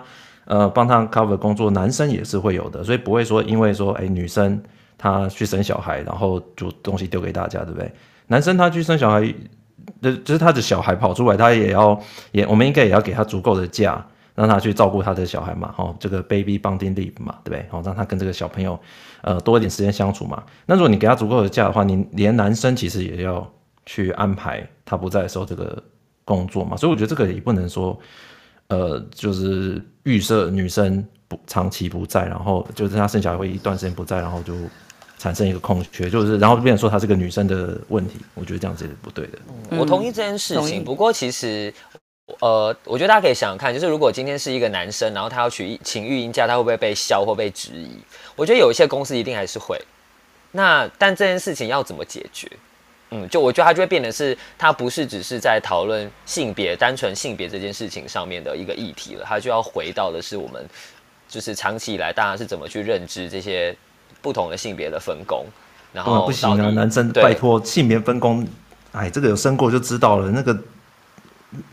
[0.52, 4.62] 呃帮他 cover 工作，男生也是会有的，所以不会说因为说诶女生
[4.98, 7.92] 她去生小孩，然后就东西丢给大家，对不对？
[8.28, 9.22] 男生他去生小孩，
[10.02, 12.00] 就就是他的小孩跑出来，他也要
[12.32, 14.06] 也我们应该也要给他足够的假。
[14.34, 17.68] 让他去照顾他的小孩嘛，哦，这个 baby bonding leave 嘛，对不对？
[17.70, 18.80] 哦，让他跟这个小朋友，
[19.22, 20.42] 呃，多一点时间相处嘛。
[20.66, 23.46] 那如果你给他足够的假的话，你连男生其实也要
[23.86, 25.84] 去安排他不在的时候这个
[26.24, 26.78] 工作嘛。
[26.78, 28.00] 所以我觉得这个也不能说，
[28.72, 34.54] 呃，就是预设女生不长期不在，然后就是她生小孩会一段时间不在，然后就
[35.20, 38.20] 产生一个空缺，就是然后变成说她是个女生的问题。
[38.34, 39.38] 我觉得这样子也是不对的。
[39.70, 41.74] 嗯，我同意这件事情，不过其实。
[42.40, 47.90] 呃，我觉得大家可以想想看，就是如果今天是一个男生，然后他要去请育婴假，他会不会被笑或被质疑？
[48.38, 49.78] 我觉得有一些公司一定还是会。
[50.54, 52.50] 那但这件事情要怎么解决？
[53.12, 60.66] 嗯，就我觉得他就会变得是，他不是只是在讨论性别，单纯性别这件事情上面的一个议题了，他就要回到的是我们
[61.28, 63.76] 就是长期以来大家是怎么去认知这些
[64.22, 65.46] 不同的性别的分工。
[65.94, 68.48] 然后不行啊，男生拜托性别分工，
[68.94, 70.58] 哎，这个有生过就知道了，那个。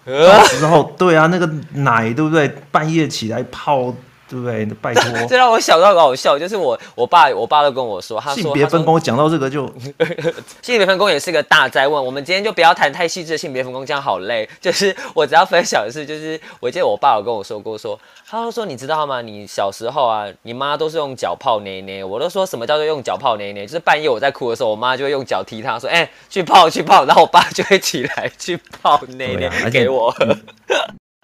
[0.05, 2.49] 到时候对啊，那个奶对不对？
[2.73, 3.95] 半夜起来泡。
[4.29, 4.65] 对不对？
[4.83, 9.67] 拜托， 这让我想到很好笑，就是我我爸我爸都跟我说，他说性别分工讲到这个就
[10.63, 12.05] 性别分工也是个大哉问。
[12.05, 14.49] 我们今天就不要谈太细致的性别分工，这样好累。
[14.61, 19.23] 就是我只要分享的是，就是我记得我爸有跟我说过说，说他都说你知道吗？
[19.23, 22.05] 你小时候啊，你妈都是用脚泡奶奶。
[22.05, 23.65] 我都说什么叫做用脚泡奶奶？
[23.65, 30.15] 就是半夜我在哭的时候，我妈就会用脚踢他说，哎、欸，去泡去泡，然后我爸就会起来去泡奶奶给我。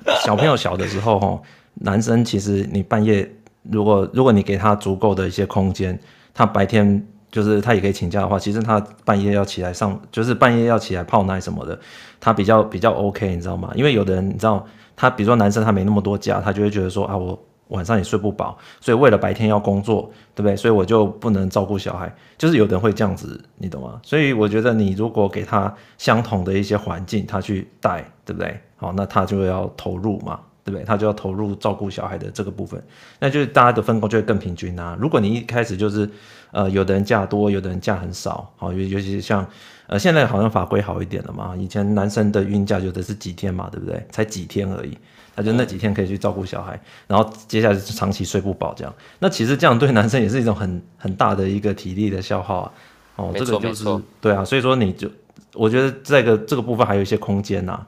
[0.24, 1.40] 小朋友小的时候哈。
[1.80, 3.28] 男生其实你半夜
[3.62, 5.98] 如果如果你给他足够的一些空间，
[6.32, 11.76] 他白天就是他也可以请假的话，其实他半夜要起来上，就是半夜要起来泡奶什么的，
[12.20, 13.72] 他比较比较 OK，你知道吗？
[13.74, 14.64] 因为有的人你知道，
[14.94, 17.36] 他比如说男生他没那么多假，他就会觉得说啊，我
[17.68, 20.56] 晚上也睡不饱，所以为了白天要工作，对不对？
[20.56, 24.00] 所以我就不能照顾小孩，就是有的人会这样子，你懂吗？
[24.02, 28.60] 所以我觉得你如果给他相同的一些环境，他去带，对不对？
[28.76, 30.40] 好，那他就要投入嘛。
[30.66, 30.82] 对不对？
[30.86, 32.82] 他就要投入照顾小孩的这个部分，
[33.20, 34.96] 那就是大家的分工就会更平均啊。
[34.98, 36.08] 如果你一开始就是，
[36.52, 39.46] 呃，有的人假多，有的人假很少，好，尤尤其是像，
[39.88, 41.54] 呃，现在好像法规好一点了嘛。
[41.54, 44.02] 以前男生的孕假有的是几天嘛，对不对？
[44.10, 44.96] 才几天而已，
[45.34, 48.94] 他就那几天可以去照顾小孩，然后接下来就长期睡不饱这样。
[49.18, 52.72] 那其实这样对男生也是一种很很大的一个体力的消耗啊。
[53.16, 53.84] 哦，这个就是
[54.20, 55.08] 对啊，所以说你就
[55.52, 57.86] 我觉得这个这个部分还有一些空间呐、啊，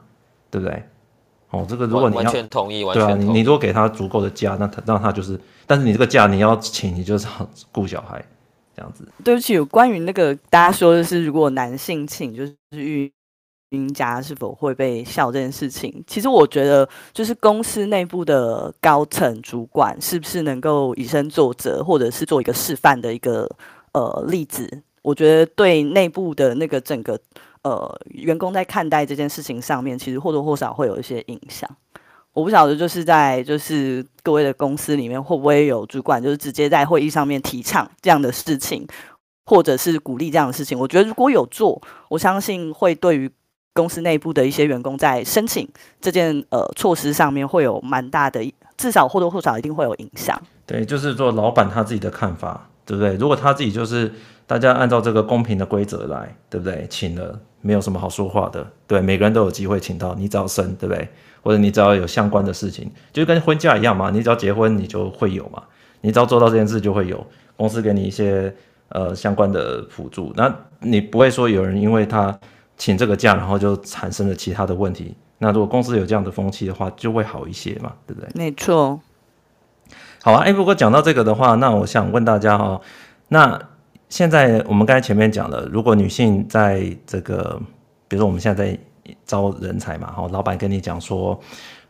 [0.49, 0.83] 对不对？
[1.49, 3.17] 哦，这个如果你要完全同意，完全同意。
[3.19, 7.27] 对啊，你你如果给他足够的假，那他让他就是，但是你这个假你要请，你就是
[7.71, 8.23] 顾小孩
[8.75, 9.07] 这样子。
[9.23, 13.11] 对不起，关于那个大家说的是，如果男性请就是育
[13.69, 23.49] 音家是否会被笑这件事情，其实我觉得就是公司内部的高层主管是不是能够以身作则，或者是做一个示范的一个
[23.91, 27.19] 呃例子，我觉得对内部的那个整个
[27.63, 31.69] 呃员工在看待这件事情上面，其实或多或少会有一些影响。
[32.31, 38.87] 我不晓得就是在就是各位的公司里面会不会有主管就是直接在会议上面提倡这样的事情，
[39.45, 40.77] 或者是鼓励这样的事情。
[40.77, 43.29] 我觉得如果有做，我相信会对于
[43.77, 45.69] 公司内部的一些员工在申请
[46.01, 48.41] 这件呃措施上面会有蛮大的，
[48.75, 50.35] 至少或多或少一定会有影响。
[50.65, 53.15] 对，就是说老板他自己的看法，对不对？
[53.17, 54.11] 如果他自己就是
[54.47, 56.87] 大家按照这个公平的规则来，对不对？
[56.89, 61.07] 请了没有什么好说话的，对，每个人都有机会请到，你只要生，对不对？
[61.43, 65.61] 或者你只要有相关的事情，就跟婚嫁一样嘛，你只要结婚你就会有嘛，
[66.01, 67.23] 你只要做到这件事就会有
[67.55, 68.51] 公司给你一些
[68.89, 72.37] 呃相关的辅助，那你不会说有人因为他。
[72.77, 75.15] 请这个假，然后就产生了其他的问题。
[75.39, 78.29] 那如果公司有这样的风气的话，就会好一些嘛，对不对？
[78.33, 78.99] 没错。
[80.23, 82.81] 好啊，哎，如果讲到这个的话，那我想问大家哦，
[83.29, 83.59] 那
[84.09, 87.61] 现在我们刚才前面讲了，如果女性在这个，
[88.07, 88.79] 比如说我们现在在
[89.25, 91.39] 招人才嘛，哈，老板跟你讲说，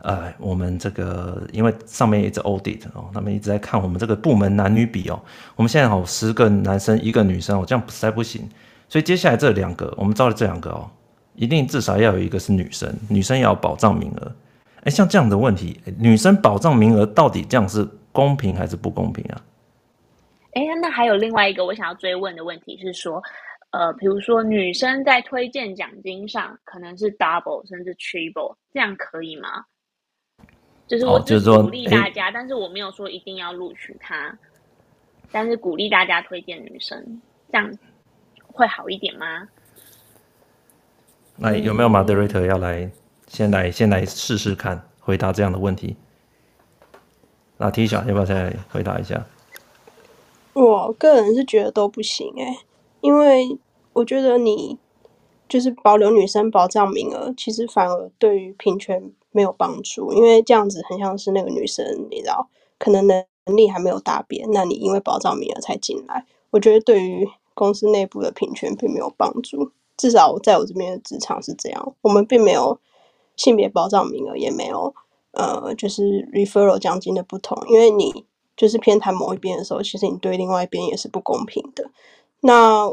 [0.00, 5.18] 呃，我们这个因为上面一直 audit 哦，他们一直在看我们这个部门男女比哦，
[5.56, 8.48] 我们现在好十个男生一个女生哦，这样实在不行。
[8.88, 10.90] 所以接下来这两个，我们招的这两个哦，
[11.34, 14.32] 一定至少要有一个是女生，女生要有保障名额。
[14.84, 19.42] 哎，像这样的问题，女生保障名额到底这样是公平还是不公平啊？
[20.52, 23.22] 哎，那还有另外一个我想要追问的问题是说，
[23.70, 29.64] 呃，比如说女生在推荐奖金上可能是 double 甚至 triple，这样可以吗？
[30.86, 34.34] 就是我只是鼓励大家，但是我没有说一定要录取她，
[35.30, 37.20] 但是鼓励大家推荐女生
[37.52, 37.70] 这样。
[38.58, 39.48] 会好一点吗？
[41.36, 42.90] 那有没有 moderator 要来
[43.28, 45.94] 先来先来试试看回答这样的问题？
[47.56, 49.24] 那 T 小要不要再回答一下？
[50.54, 52.58] 我个人是觉得都不行哎、欸，
[53.00, 53.56] 因为
[53.92, 54.76] 我觉得你
[55.48, 67.28] 就是保留女生保障名额，其实反而对于平权没有帮助，因为这样子很像是那个女生，你知道，可能能力还没有达标，那你因为保障名额才进来，我觉得对于。
[67.58, 71.94] 公司内部的平权并没有帮助，至少在我这边的职场是这样。
[72.02, 72.78] 我们并没有
[73.34, 74.94] 性别保障名额，也没有
[75.32, 77.60] 呃，就是 referral 奖金的不同。
[77.68, 78.24] 因为你
[78.56, 81.90] 就是偏袒某一边的时候，其实你对另外一边也是不公平的。
[82.42, 82.88] 那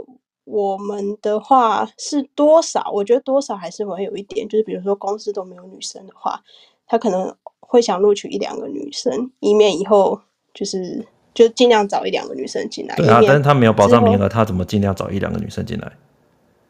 [0.46, 2.90] 我们的话是多少？
[2.92, 6.42] 我觉得多少还是会有一点，就是比如说公司都没有女生的话，
[6.88, 10.22] 他可能会想录取一两个女生，以免以后
[10.56, 11.08] 就是。
[11.36, 12.96] 就尽量找一两个女生进来。
[12.96, 15.92] 对啊，但是他没有保障名额，他怎么尽量找一两个女生进来？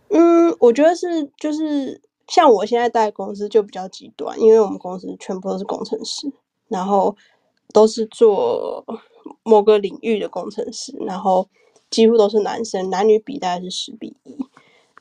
[0.10, 6.28] 嗯，我觉得是就是像我现在带公司就比较极端，因为我们公司全部都是工程师，
[6.68, 7.16] 然后
[7.72, 8.84] 都是做
[9.44, 11.48] 某个领域的工程师，然后
[11.90, 14.36] 几乎都是男生，男女比大概是十比一。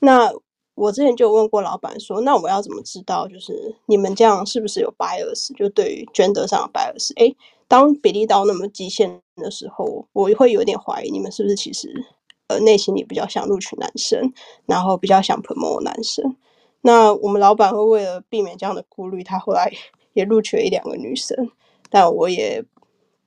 [0.00, 0.30] 那
[0.74, 5.56] 我之前就问过老板说，那我要怎么知道，就是你们这样是不是有 bias？
[5.56, 7.12] 就对于 gender 上的 bias？
[7.16, 7.34] 哎。
[7.66, 11.88] 当比例到那么极限的时候，我会有点怀疑你们是不是其实
[12.48, 14.32] 呃内心里比较想录取男生，
[14.66, 16.36] 然后比较想 promote 男生。
[16.82, 19.72] 那我们老板会为了避免这样的顾虑，他后来
[20.12, 21.50] 也录取了一两个女生，
[21.88, 22.62] 但我也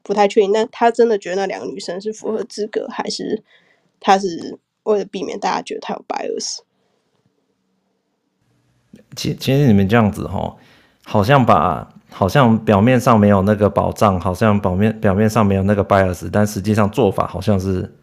[0.03, 3.43] 不太确定，那他真的觉得那两个女生是符合资格，还是
[3.99, 6.59] 他是为了避免大家觉得他有 bias？
[9.15, 10.55] 其其实你们这样子哈，
[11.03, 11.91] 好像把。
[12.17, 17.93] 好像表面上没有那个保障，好像表面表面上没有那个 bias，但实际上做法好像是，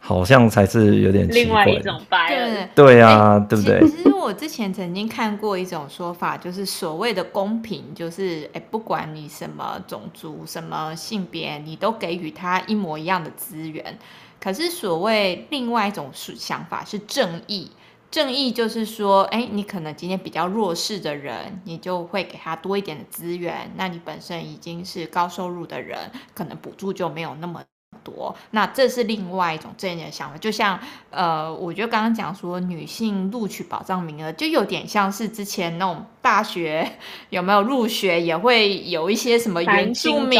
[0.00, 1.64] 好像才是有点奇怪。
[1.64, 2.68] 另外一种 bias。
[2.76, 3.80] 对啊，对不对？
[3.88, 13.98] 其实我之前曾经看过一种说法，就是所谓的公平，就是哎，不管你什么种族、什么性别，你都给予他一模一样的资源。
[14.40, 17.72] 可是所谓另外一种想法是正义。
[18.14, 23.72] 正义就是说，哎，你可能今天比较弱势的人，你就会给他多一点的资源。
[23.76, 27.64] 那你本身已经是高收入的人，可能补助就没有那么
[28.04, 30.78] 多，那这是另外一种正义的想法，就像
[31.10, 36.88] 呃，我觉得刚刚讲说女性录取保障名额，就有点像是之前那种大学
[37.30, 40.38] 有没有入学也会有一些什么原住民，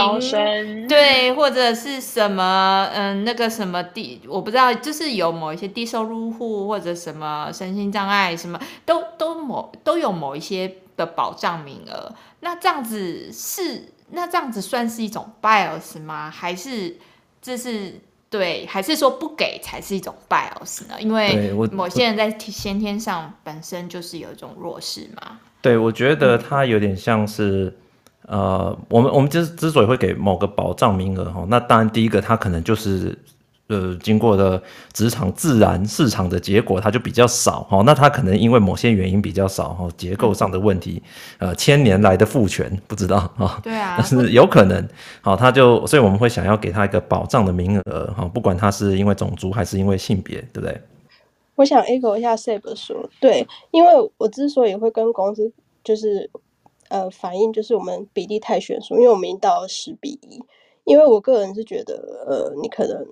[0.87, 16.31] 对，或者是什么嗯、呃、那个什么低，我不知道，就是有某一些低收入户或者什么身心障碍，什么都都某都有某一些的保障名额，那这样子是那这样子算是一种 bias 吗？
[16.31, 16.99] 还是？
[17.45, 20.95] 这是对，还是说不给才是一种 bias 呢？
[20.99, 25.39] 因为某些人在先天上本身就是有一种弱势嘛。
[25.61, 27.67] 对，我觉得他有点像是，
[28.29, 33.17] 嗯、呃，我们我们之之所以会给某个保障名额哈，那当然第一个他可能就是。
[33.69, 34.63] 呃，经过的
[34.93, 37.83] 职场自然市场的结果，它就比较少哈。
[37.87, 41.03] 那它可能因为某些原因比较少哈，结构上的问题，
[41.39, 43.59] 呃，千年来的父权不知道哈。
[43.63, 44.87] 对啊， 但是有可能，
[45.23, 50.79] 好，他就所以我们会想要给他一个保障的名额哈，不管他是因为种族还是因为性别，对不对？
[51.55, 55.51] 我想 echo 一下 Seb 说，对，因为我之所以会跟公司
[55.83, 56.31] 就是
[56.91, 60.43] 呃反映，就是我们比例太悬殊，因为我们已经到了十比一，
[60.85, 61.95] 因为我个人是觉得
[62.29, 63.07] 呃，你可能。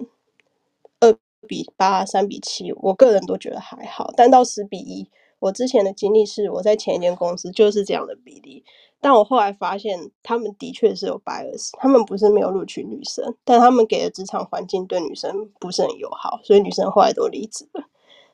[1.49, 4.13] 比八三比七，我个人都觉得还好。
[4.17, 8.65] 但到十比一，我之前的经历是我在前一间公司就是这样的比例。
[9.01, 17.85] 但我后来发现，他们的确是有 bias，他们不是没有录取女生，但他们给的职场环境对女生不是很友好，所以女生后来都离职了，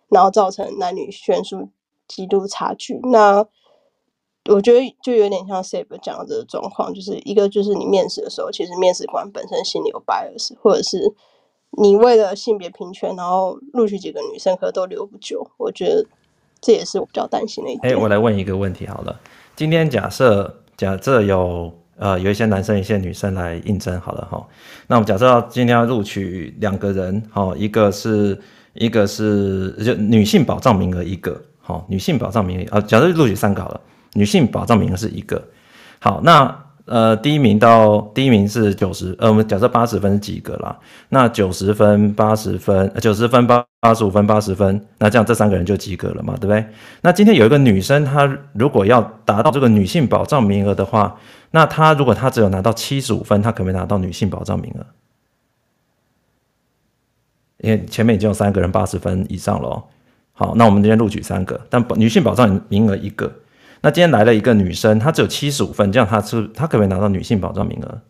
[0.09, 1.70] 然后造成男女悬殊
[2.06, 3.00] 极度差距。
[3.04, 3.46] 那
[4.50, 11.14] 我觉得就有点像 Seb 讲的这个状况，就是一个就是你面试的时候，其实面试官本身心里有 bias，或者是。
[11.71, 15.49] 你为了性别平权，然后录取几个女生，可都留不久。
[15.59, 16.05] 我觉得
[16.61, 17.93] 这也是我比较担心的一点。
[17.93, 19.21] 哎、欸，我来问一个问题好了。
[19.55, 24.45] 今天假设假设有呃有一些男生一些女生来应征好了哈。
[24.87, 28.41] 那我们假设今天要录取两个人，好，一个是
[28.73, 33.81] 一个是就女性保障名额一个，好，女性保障名额啊，假设录取三个好了，
[34.14, 35.43] 女性保障名额是一个。
[36.01, 36.64] 好，那。
[36.89, 40.78] 呃，第一名到第一名是九十，呃，我们假设八十分是及格啦。
[41.11, 46.66] 那九十分、八十分、九十分、八八十五分、八十分，那这样这三个人就及格了嘛，对不对？
[47.03, 51.18] 那今天有一个女生，她如果要达到这个女性保障名额的话，
[51.51, 54.86] 那她如果她只有拿到七十五分，她可不可以拿到女性保障名额？
[57.59, 59.68] 因为前面已经有三个人八十分以上了。
[59.68, 59.84] 哦
[60.32, 63.28] 好，那我们今天录取三个，但女性保障名额一个。
[63.81, 68.01] 那今天来了一个女生，她只有七十五分，这样她是她可不可以拿到女性保障名额？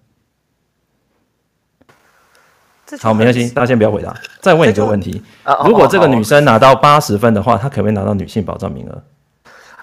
[3.00, 4.16] 好，没关系，大家先不要回答。
[4.40, 5.22] 再问一个问题：
[5.66, 9.02] 如果这个女生拿到八十分的话，她可不可以拿到女性保障名额？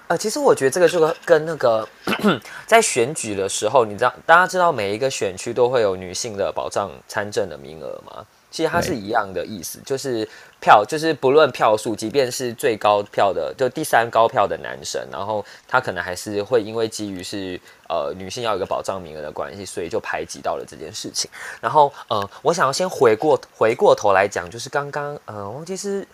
[0.08, 1.88] 呃，其实我觉得这个就跟那个
[2.66, 8.24] 在选举的时候，你知道，大家知道每一个选区都会有女性的保障参政的名额吗？
[8.50, 10.28] 其实它是一样的意思，就是
[10.60, 21.30] 票，就是不论票数，即便是最高票的，就第三高票的男生，然后他可能还是会因为基于是呃女性要有一个保障名额的关系，所以就排挤到了这件事情。
[21.60, 26.06] 然后呃，我想要先回过回过头来讲，就是刚刚呃，忘记是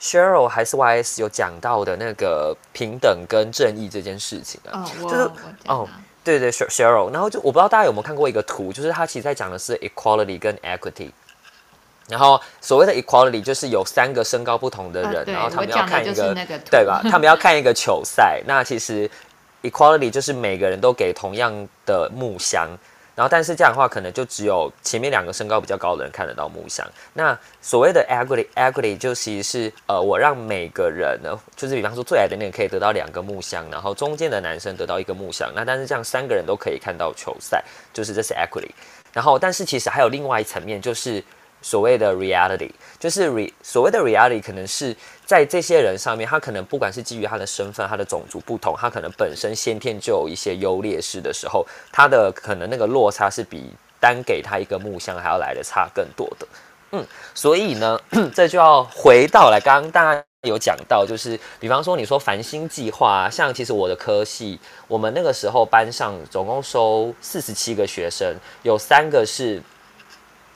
[0.00, 5.30] Cheryl 还是 YS 有讲到的那个平等跟正义这件事情啊，哦、就是
[5.66, 5.88] 哦，
[6.24, 11.10] 对对 Cheryl，然后就我不知道大家有没有看过一个图，就是他其实在讲的是 equality 跟 equity。
[12.08, 17.00] 然后所谓的 equality 就是有三个身高不同的人，呃、然后 他们要看一个，个对吧？
[17.04, 18.42] 他们要看一个球赛。
[18.44, 19.08] 那其实
[19.62, 21.52] equality 就是每个人都给同样
[21.86, 22.68] 的木箱，
[23.14, 26.84] 然后但是这样的话，可能就只有前面两个身高比较高的人看得到木箱。
[27.14, 35.50] 那所谓的 equity，equity 就其实是呃，我让每个人呢，就是比方说最矮的那个可以得到两个木箱，然后中间的男生得到一个木箱。
[35.54, 37.62] 那但是这样三个人都可以看到球赛，
[37.94, 38.70] 就是这是 equity。
[39.12, 41.22] 然后但是其实还有另外一层面，就是。
[41.62, 44.94] 所谓的 reality 就是 re 所谓的 reality，可能是
[45.24, 56.46] 在这些人上面，他可能不管是基于他的身份、他的种族不同，他可能本身先天就有一些优劣势的时候，他的可能那个落差是比单给他一个木箱还要来的差更多的。
[56.90, 57.98] 嗯，所以呢，
[58.34, 69.62] 这就要回到来，刚刚大家有讲到，就是比方说你说繁星计划，像其实我的科系，我们那个时候班上总共收四十七个学生，有三个是。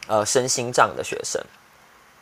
[0.06, 1.42] 呃，身心障的学生，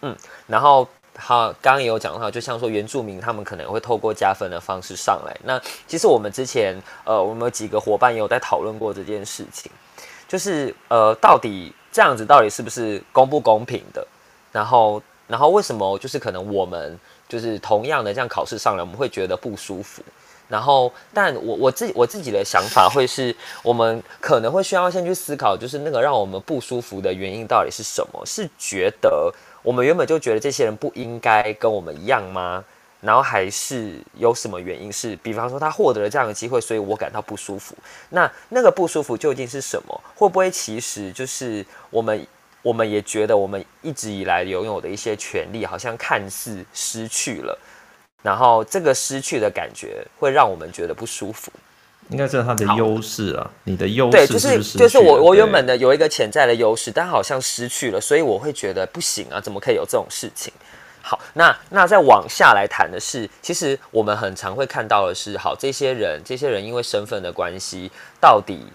[0.00, 0.16] 嗯，
[0.46, 5.36] 然后他刚刚也有讲到，就像说原住民，他们可能会透过加分的方式上来。
[5.44, 9.70] 那其实我们之前，呃，我们有几个伙伴也有在讨论过这件事情，
[10.26, 14.06] 就是呃，到底这样子到底是不是公不公平的？
[14.50, 20.02] 然后，然后为什么就是可能我们就是同样的这样考试上来，我们会觉得不舒服？
[20.54, 28.24] 然后，但我我自己我自己的想法会是，我们可能会需要先去思考，就是那个让我们不舒服的原因到底是什么？
[28.24, 29.34] 是觉得
[29.64, 32.64] 我们原本就觉得这些人不应该跟我们一样吗？
[33.00, 37.74] 然后还是有什么原因是，比方说他获得了这样的机会，所以我感到不舒服。
[38.10, 40.00] 那那个不舒服究竟是什么？
[40.14, 42.24] 会不会其实就是我们
[42.62, 47.58] 我们也觉得我们一直以来拥有的一些权利，好像看似失去了？
[48.24, 51.52] 然后这个失去的感觉会让我们觉得不舒服，
[52.08, 60.50] 应该是它的优势啊，你的优势对，就是是就是我我原本的有一个潜在的优势，但好像失去了，所以我会觉得不行啊，怎么可以有这种事情？
[61.02, 68.66] 好，那那再往下来谈的是，其实我们很常会看到的是，好，这些人这些人因为身份的关系，到底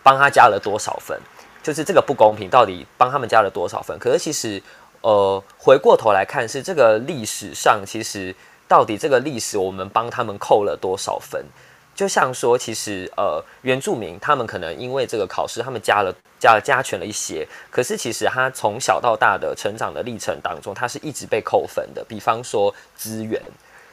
[0.00, 1.18] 帮他加了多少分？
[1.62, 3.98] 就是这个不公平，到底帮他们加了多少分？
[3.98, 4.62] 可是其实，
[5.02, 8.34] 呃，回过头来看，是这个历史上，其实
[8.70, 11.44] 到底这个历史我们帮他们扣了多少分？
[11.92, 22.04] 就像说，其实呃，原住民他们可能因为这个考试，他们加了加了加权了一些，可是其实他从小到大的成长的历程当中，他是一直被扣分的。
[22.08, 23.42] 比方说资源。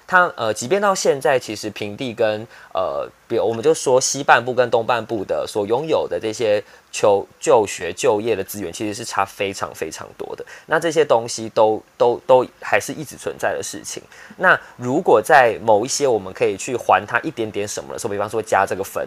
[0.08, 10.46] 它呃，即便到现在，其实平地跟呃，比如我们就说西半部跟东半部的所拥有的这些求就学就业的资源，其实是差非常非常多的。
[10.68, 14.02] 那这些东西都都都还是一直存在的事情。
[14.38, 19.06] 那如果在某一些我们可以去还他一点点什么的时候，比方说加这个分。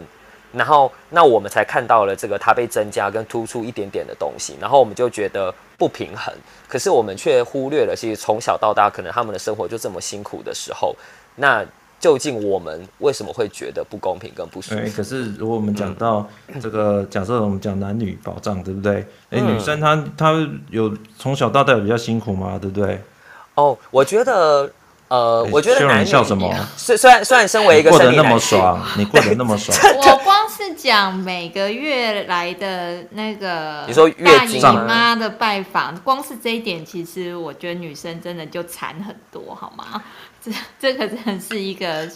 [0.53, 6.33] 然后，那我们才看到了这个它被增加跟突出一点点的东西，然后我们就觉得不平衡。
[6.67, 10.95] 可是我们却忽略了，其实从小到大，可能他们的生活就这么辛苦的时候，
[11.35, 11.65] 那
[11.99, 14.81] 究竟我们为什么会觉得不公平跟不舒服？
[14.95, 16.27] 可是如果我们讲到
[16.61, 19.05] 这个，假设我们讲男女保障，对不对？
[19.29, 20.33] 哎，女生她她
[20.69, 22.57] 有从小到大有比较辛苦吗？
[22.61, 23.01] 对不对？
[23.55, 24.69] 哦，我觉得。
[25.11, 26.49] 呃，我觉得男女笑什么？
[26.77, 29.77] 虽虽然虽然身为一个过得那么爽，你过得那么爽。
[29.99, 40.03] 我光是讲每个月来的那个你说大姨妈的拜访，光是这一点，其实我觉得女生真的就惨很多，好吗？
[40.43, 42.09] 这这个真的是一个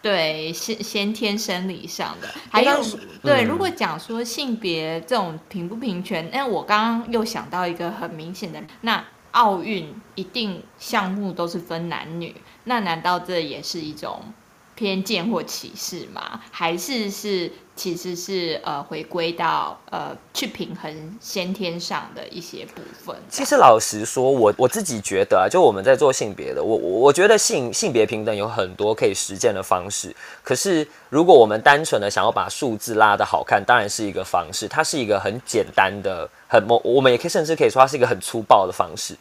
[0.00, 2.82] 对先先天生理上的，还有
[3.22, 9.04] 对，如果讲说性别这种平不平权，那我刚刚又想到一个很明显的那。
[9.32, 14.22] 奥运一定项目都是分男女，那难道这也是一种
[14.82, 16.40] 偏见或歧视吗？
[16.50, 23.16] 还是是其实是呃回归到呃去平衡先天上的一些部分？
[23.30, 30.12] 其实老实说，我我自己觉得啊，就我们在做性别的，我我我觉得性性别平等有很多可以实践的方式。
[30.42, 36.28] 可是如果我们单纯的想要把数字拉得好看，当然是一个方式，它是一个很简单的。
[36.48, 39.16] 很，我我们也可以甚至可以说它是一个很粗暴的方式。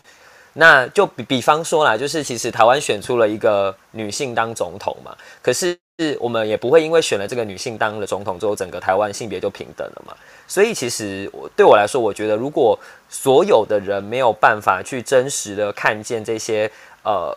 [0.53, 5.77] 那就比比方说啦，就是其实台湾选出了一个女性当总统嘛，可是
[6.19, 10.13] 我们也不会因为选了这个女性当了总统之后，整个台湾性别就平等了嘛。
[10.47, 12.77] 所以其实我对我来说，我觉得如果
[13.09, 16.69] 所有的人没有办法去真实的看见这些
[17.03, 17.33] 呃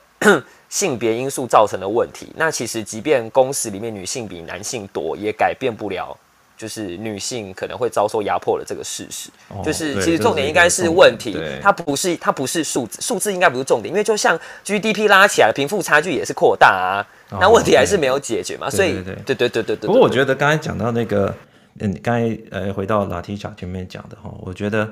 [0.69, 6.17] 性别因素造成的问题，那其实即便公司里面女性比男性多，也改变不了。
[6.57, 19.87] 就是女性可能会遭受压迫的这个事实，哦、就是其实重点应该是问题，它不是它不是数字，数字应该不是重点，因为就像 GDP 拉起来，贫富差距也是扩大啊，哦、那问题还是没有解决嘛，所以对对对对对对。
[19.89, 21.35] 不过我觉得刚才讲到那个，
[21.81, 24.89] 嗯，刚才呃回到拉提莎前面讲的哈，我觉得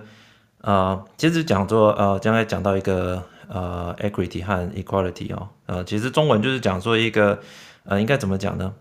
[0.62, 7.38] 呃，其实讲说呃，刚才讲到一个呃 equity 和 equality 哦，呃，其实中文就是讲说一个
[7.84, 8.72] 呃，应该怎么讲呢？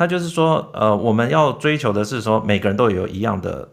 [0.00, 3.68] 他就是说，呃，我们要追求的是说，每个人都有一样的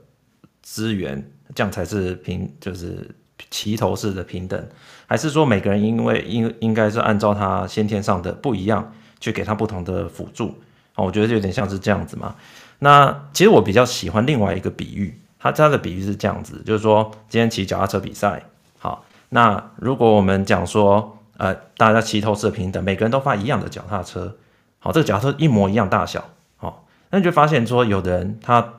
[0.62, 3.16] 资源，这样才是平，就是
[3.50, 4.68] 齐头式的平等，
[5.06, 10.48] 还是说每个人因为应应该是按照他先天上的不一样，去给他不同的辅助？
[10.96, 12.36] 哦，我觉得有点像是这样子嘛。
[12.80, 18.44] 那其实我比较喜欢另外一个比喻，他他的比喻是这样子，就是说今天骑脚踏车比赛，
[18.80, 24.36] 好，那如果我们讲说，呃，大家齐头式的平等，每个人都发一样的脚踏车。
[24.80, 26.24] 好，这个脚踏车一模一样大小，
[26.56, 28.74] 好，那你就发现说，有的人他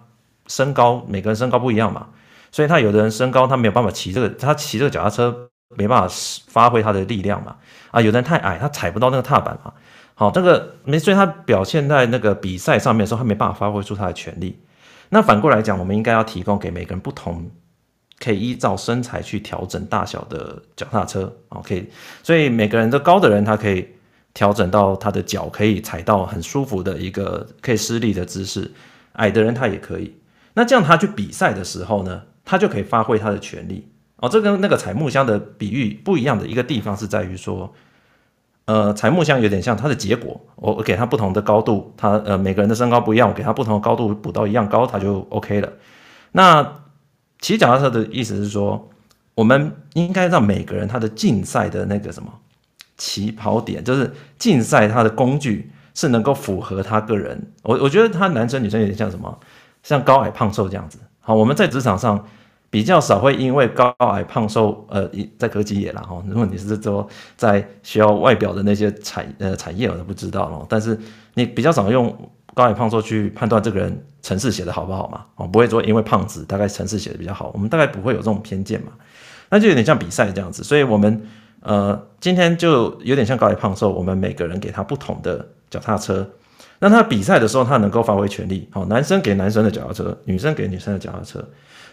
[0.46, 2.06] 身高，每个人身高不一样嘛，
[2.52, 6.14] 所以他有的人身高他没有办法骑这个，他骑这个脚踏车没办法
[6.46, 7.56] 发挥他的力量嘛，
[7.90, 9.72] 啊，有的人太矮，他踩不到那个踏板嘛，
[10.14, 14.58] 好，这个没，所以他表现在那个比赛上面的时候，他没办法发挥出他的全力。
[15.08, 17.50] 那反过来讲，我们应该要提供给每个人不同，
[18.20, 21.90] 可以依照身材去调整大小的脚踏车，OK，
[22.22, 23.86] 所以每个人都高的人他可以。
[24.38, 28.70] 调整到他的脚可以踩到很舒服的一个可以施力的姿势，
[29.14, 30.14] 矮的人他也可以。
[30.54, 34.28] 那这样他去比赛的时候呢，他就可以发挥他的全力哦。
[34.28, 37.74] 这跟那个踩木箱的比喻不一样的一个地方是在于说，
[38.66, 45.72] 呃，踩木箱有点像它的结果，我我给他不同的高度，他呃每个人的身高不一样，我给他不同的高度补到一样高，他就 OK 了。
[46.30, 46.84] 那
[47.40, 48.88] 骑脚踏车的意思是说，
[49.34, 52.32] 我们应该让每个人他的竞赛的那个什么？
[52.98, 57.50] 起跑点就是竞赛，他的工具是能够符合他个人。
[57.62, 59.38] 我我觉得他男生女生有点像什么，
[59.82, 60.98] 像高矮胖瘦这样子。
[61.20, 62.22] 好，我们在职场上
[62.70, 66.22] 比较少会因为高矮胖瘦，呃，在科技业啦哈。
[66.28, 70.66] 如果你是说在需要外表的那些产呃产业，我都不知道咯。
[70.68, 70.98] 但是
[71.34, 72.14] 你比较少用
[72.54, 75.24] 高矮胖瘦去判断这个人程式写的好不好嘛？
[75.36, 78.92] 哦，不会说因为胖子大概程式写的比较好，我们大概不会有这种偏见嘛。
[79.50, 81.22] 那就有点像比赛这样子，所以我们
[81.60, 86.28] 呃今天就有点像高矮胖瘦，我们每个人给他不同的脚踏车，
[86.78, 88.68] 让他比赛的时候他能够发挥全力。
[88.72, 91.44] 好，男生给男生的脚踏车，女生给女生的脚踏车，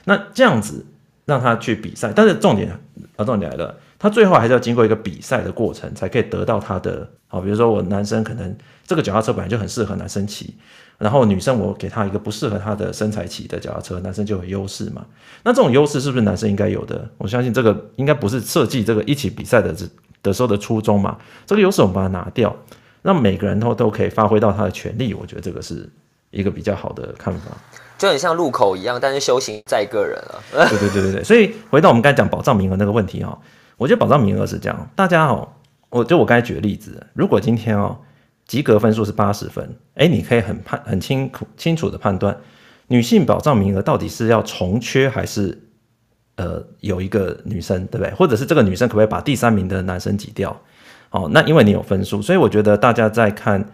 [0.05, 0.85] 那这样子
[1.25, 2.11] 让他去比赛。
[2.15, 2.71] 但是重点
[3.17, 7.09] 啊，重点来了，他最后还是要经过一个比赛的过程，才可以得到他的。
[7.27, 8.55] 好，比如说我男生可能
[8.85, 10.55] 这个脚踏车本来就很适合男生骑。
[10.97, 15.05] 然后女生我给她一个不适合她的身材骑的脚踏车，男生就有优势嘛。
[15.43, 17.05] 那这种优势是不是男生应该有的？
[17.17, 19.75] 我相信这个应该不是设计这个一起比赛的
[20.23, 21.17] 的时候的初衷嘛。
[21.45, 22.55] 这个优势我们把它拿掉，
[23.01, 25.13] 让每个人都都可以发挥到他的全力。
[25.13, 25.89] 我觉得这个是
[26.31, 27.51] 一个比较好的看法。
[27.97, 30.17] 就很像路口一样，但是修行在个人
[30.53, 30.67] 了。
[30.69, 31.23] 对对对对对。
[31.23, 33.37] 所以回到我们刚才讲保障名额那个问题哈，
[33.77, 35.47] 我觉得保障名额是这样，大家哦，
[35.89, 37.97] 我就我刚才举的例子，如果今天哦。
[38.47, 42.37] 及格分数是八十分，哎，你可以很判很清楚清楚的判断，
[42.85, 45.59] 女性保障名额到底是要重缺还是
[46.35, 48.13] 呃有一个女生，对不对？
[48.13, 50.55] 或者是这个女生可不可以把第三名的男生挤掉？
[51.09, 53.67] 哦，那因为你有分数，所以我觉得大家在看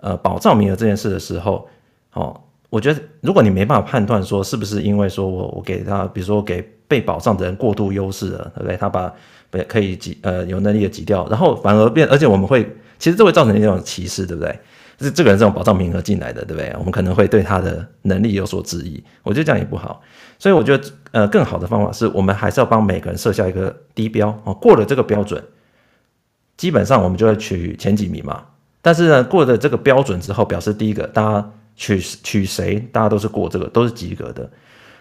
[0.00, 1.68] 呃保障名额这件事的时候，
[2.14, 2.40] 哦，
[2.70, 8.76] 我觉得如果你没办法判断说是不是因为说我我给他，比如说给被保障的人过度优势了，对不对？
[8.76, 9.12] 他把
[9.50, 12.76] 被可以挤呃有能力的挤掉，然后反而变，而且我们会。
[12.98, 14.58] 其实这会造成一种歧视，对不对？
[14.98, 16.74] 是这个人这种保障名额进来的，对不对？
[16.78, 20.00] 我们可能会对他的能力有所质疑，我觉得这样也不好。
[20.38, 25.44] 所以我觉得，呃，更好的方法是我们还是要帮每个人设下一个低标哦，过了这个标准，
[26.56, 28.44] 基本上我们就会取前几名嘛。
[28.80, 34.50] 但是呢，过了这个标准之后，表示第一个，大家取取谁，大家都是过这个，都是及格的。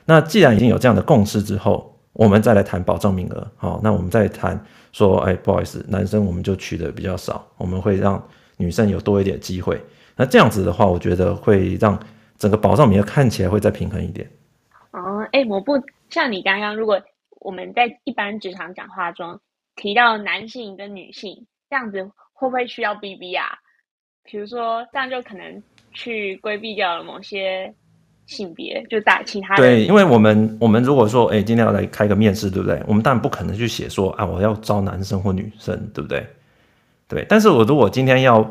[0.05, 4.63] 那既然已经有这样的共识之后，我们再来谈保障名额，好，那我们再谈。
[4.91, 9.77] 说，哎，不好意思，男生我们就取的比较少，我们会让女生有多一点机会。
[10.15, 12.01] 那这样子的话，我觉得会让
[12.37, 14.31] 整个保障名额看起来会再平衡一点。
[14.91, 15.73] 哦，哎，我不
[16.09, 17.01] 像你刚刚，如果
[17.41, 19.41] 我们在一般职场讲话中
[19.75, 23.47] 提到男性跟女性，这样子会不会需要 BB 啊？
[24.23, 25.61] 比如说，这样就可能
[25.95, 27.73] 去规避掉了某些。
[28.27, 32.81] 性别就打其他对，因为我们我们如果说，哎、欸，今天要来开个面试，对不对？
[32.87, 36.25] 我们当然不可能去写说啊，我要招男生或女生，对不对？
[37.07, 37.23] 对。
[37.29, 38.43] 但是我如果今天要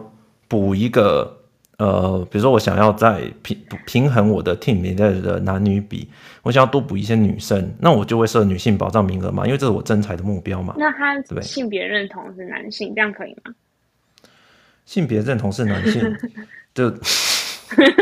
[0.46, 1.36] 补一个，
[1.78, 6.08] 呃，比如说我想要在平平衡我的 team 里面的男女比，
[6.44, 10.76] 我想要多补一些女生，那我就会设女性保障名额嘛，因为这是我征才的目标嘛。
[10.78, 13.52] 那他性别认同是男性，这样可以吗？
[14.86, 16.00] 性别认同是男性，
[16.72, 16.94] 就。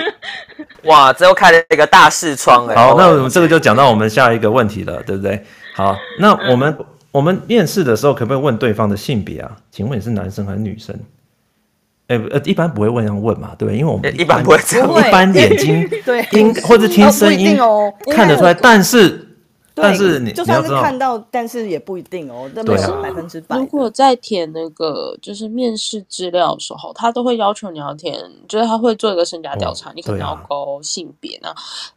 [0.84, 2.74] 哇，这又开了一个大视窗哎！
[2.74, 5.44] 好，那我们这个就讲到我们下一个问题了，对不对？
[5.74, 6.76] 好，那我们
[7.10, 9.50] 我们面试的时候可不可以问对方的性别啊？
[9.70, 10.98] 请问你是男生还是女生？
[12.08, 13.78] 哎，呃，一般不会问这样问嘛，对不对？
[13.78, 19.28] 因为我们一般不会这样，一般眼睛对，听或者听声音哦看得出来，但是。
[19.74, 22.50] 但是你就算是看到，但是也不一定哦。
[22.54, 23.56] 那不是百分之百。
[23.56, 28.14] 如果在填那个就是面试资料的时候，他都会要求你要填，
[28.48, 31.54] 就是他会做一个身家调查，哦、你可能要勾性别呢。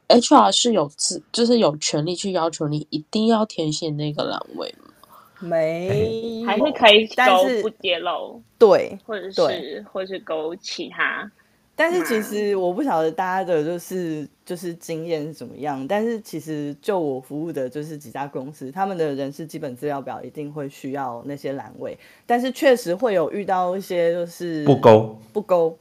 [0.07, 4.91] HR 是有自，就是有权利去要求你一定要填写那个栏位吗？
[5.39, 11.29] 没，还是可以勾不揭露，对，或者是或者是勾其他。
[11.77, 25.77] 但是其实我不晓得大家的就是就是经验是怎么样，但是其实就我服务的就是几家公司，他们的人事基本资料表一定会需要那些栏位，但是确实会有遇到一些就是不勾不勾，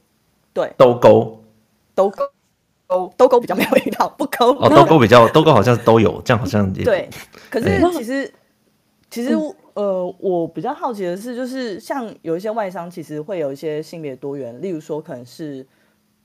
[0.53, 1.41] 对，都勾
[1.95, 2.25] 都勾
[2.87, 7.09] 勾都勾比较没有遇到不勾哦，都勾比较都勾好像都有，这样好像也对，
[7.49, 8.33] 可是其实
[9.09, 9.33] 其实
[9.75, 15.65] 呃我比较好奇的是，就是像有一些外商其实会有一些性别多元，例如说可能是。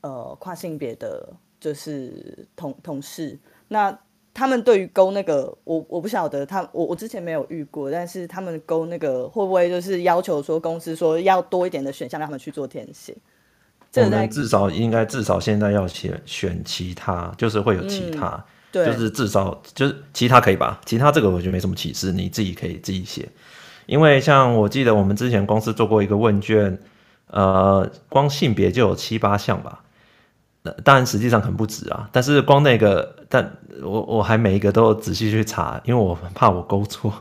[0.01, 3.97] 呃，跨性别的就是同同事，那
[4.33, 13.15] 他们对于勾那个，我我不晓得他，我我之前没有遇过，但是他们勾那个会不会就是要求说公司说要多一点的选项让他们去做填写？
[13.97, 20.79] 我们至少应该至少现在要选选其他，就是会有其他，嗯、对，就是至少就是其他可以吧？
[20.85, 23.27] 其他这个我觉得没什么歧视，你自己可以自己写，
[23.85, 26.79] 因为像我记得我们之前公司做过一个问卷，
[27.27, 29.83] 呃，光性别就有七八项吧。
[30.83, 32.07] 当然，实际上很不止啊。
[32.11, 33.51] 但是光那个，但
[33.81, 37.11] 我我还每一个都仔细去查，因为我怕我勾错。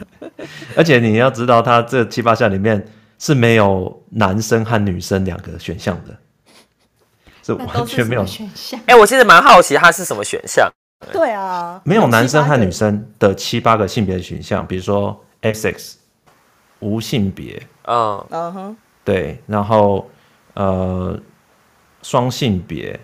[0.76, 2.86] 而且你要知道，它这七八项里面
[3.18, 6.16] 是没有男生和女生两个选项的，
[7.42, 8.78] 是完全没有选项。
[8.80, 10.70] 哎、欸，我其实蛮好奇，它是什么选项？
[11.12, 15.94] 对啊， 没有男生和女生的七八个性别的选项，比如说 XX
[16.78, 20.08] 无性别，嗯嗯哼，对，然后
[20.54, 21.18] 呃。
[22.02, 22.98] 双性别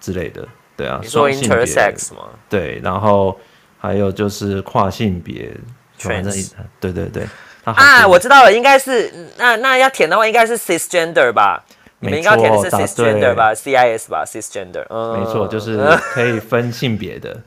[0.00, 2.28] 之类的，对啊，你说 intersex 吗？
[2.48, 3.38] 对，然后
[3.78, 5.52] 还有就是跨性别
[5.98, 7.26] ，trans，对对对。
[7.64, 11.64] 啊，我知道了，应该是那那要填的话，应该是 cisgender 吧？
[12.00, 15.78] 你们应该填的是 cisgender 吧？CIS 吧？cisgender，嗯，没错，就是
[16.12, 17.40] 可以分性别的，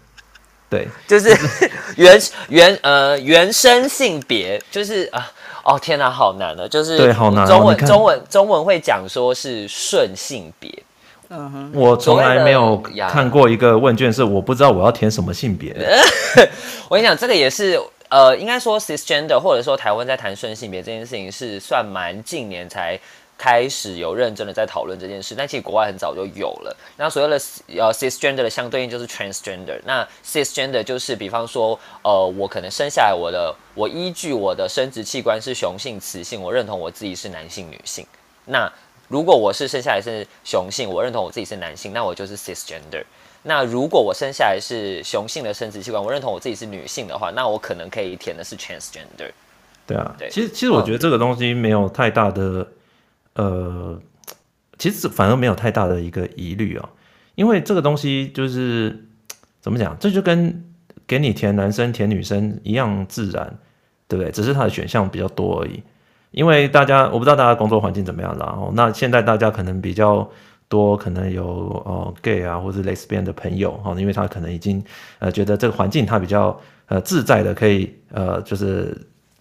[0.67, 1.29] 对， 就是
[1.97, 2.19] 原
[2.49, 5.31] 原呃原生性别，就是啊，
[5.67, 7.45] 哦天哪，好难啊，就是对，好难。
[7.45, 10.71] 中文中文中文会讲说是顺性别，
[11.29, 15.75] 嗯哼，我从来没有看过一个问卷，是我不知道我要填什么性别。
[16.89, 17.79] 我跟你讲，这个也是。
[18.09, 22.97] 呃，应该说 cisgender，或者说台湾在谈顺性别这件事情是算蛮近年才
[23.37, 26.75] 开始有认真的在讨论这件事，但其实国外很早就有了。
[26.97, 27.35] 那所谓的
[27.77, 29.79] 呃 cisgender 的相对应就是 transgender。
[29.85, 38.05] 那 cisgender 就是比方说，呃，我可能生下来我的我依据我的生殖器官是雄性、雌性，我认同我自己是男性、女性。
[38.45, 38.71] 那
[39.07, 43.03] 如果我是生下来是雄性，我认同我自己是男性，那我就是 cisgender。
[43.43, 49.31] 那如果我生下来是雄性的生殖器官，我认同我自己是女性的话，那我可能可以填的是 transgender。
[49.85, 52.67] 对啊，对，其实其实我觉得这个东西没有太大的，
[53.37, 53.97] 呃，
[54.77, 56.89] 其实反而没有太大的一个疑虑哦，
[57.35, 59.07] 因为这个东西就是
[59.61, 60.65] 怎么讲，这就跟
[61.07, 63.57] 给你填男生填女生一样自然，
[64.09, 64.31] 对不对？
[64.31, 65.81] 只是它的选项比较多而已。
[66.31, 70.29] 因为大家我不知道大家工作环境怎么样，然后那现在大家可能比较。
[70.69, 71.45] 多可能有
[71.85, 74.83] 哦 gay 啊，或者 lesbian 的朋友哈，因为他可能已经
[75.19, 78.93] 呃觉得这个环境他比较呃自在的可以呃就是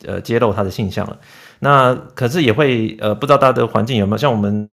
[0.05, 1.19] 呃揭露他的性向了。
[1.59, 4.69] 那可是也会呃不知道大家的环境有没有像我们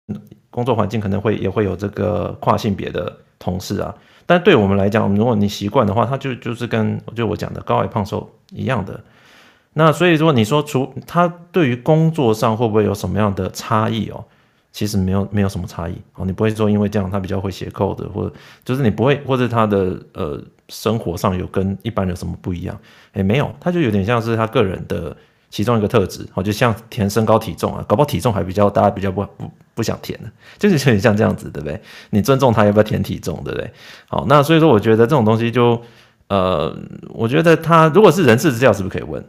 [0.50, 3.94] 工作环境可能会也会有这个跨性别的同事啊。
[4.26, 9.00] 但对我们来讲，如果你习惯的话，他就就是跟就我讲的高矮胖瘦一样的。
[9.72, 14.24] 那所以说你说除他对于工作上会不会有什么样的差异哦？
[14.70, 18.32] 其实没有没有什么差异哦，你不会说因为这样他比较会写 code，或者
[18.64, 22.78] 就是你不会或者他的呃生活上有跟一般人什么不一样？
[23.14, 25.16] 诶，没有，他就有点像是他个人的
[25.51, 31.80] 其中一个特质哦，就像填身高体重啊，搞不好体重还比较大家比较不不不想填的， 就是有点像这样子，对不对？
[32.11, 33.72] 你尊重他要不要填体重，对不对？
[34.09, 35.80] 好，那所以说我觉得这种东西就
[36.28, 36.76] 呃，
[37.09, 39.24] 我觉得他如果是人事资料是不是可以问？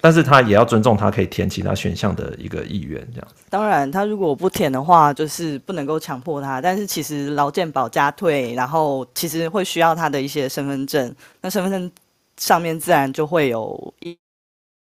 [0.00, 3.42] 但是他也要尊重他可以填其他选项的一个意愿，这样子。
[3.50, 6.60] 当然，他如果不填的话，就是不能够强迫他。
[6.60, 11.12] 但是其实劳健保加退，然后其实会需要他的一些身份证。
[11.40, 11.90] 那身份证
[12.36, 14.16] 上面自然就会有一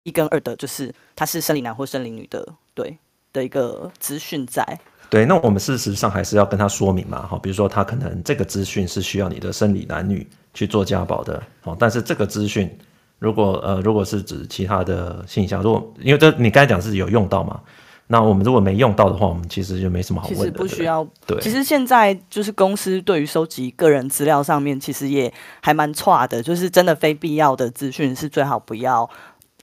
[0.03, 2.97] 一跟二的，就是他是生理男或生理女的，对
[3.33, 4.79] 的一个资讯在。
[5.09, 12.69] 对，那我们事实上还是要跟他说明嘛，哈，比如说他可能这个资讯是需要你的生理男女去做家保的，哦，但是这个资讯。
[13.17, 17.59] 如果呃，如果是指其他的现象，如果因为这你刚才讲是有用到嘛，
[18.07, 20.45] 那我们如果没用到的话，我们其实就没什么好问的。
[20.45, 21.05] 其实不需要。
[21.27, 25.29] 对，其实现在就是公司对于收集个人资料上面，其实也
[25.61, 29.09] 还蛮差的，就是真的非必要的资讯是最好不要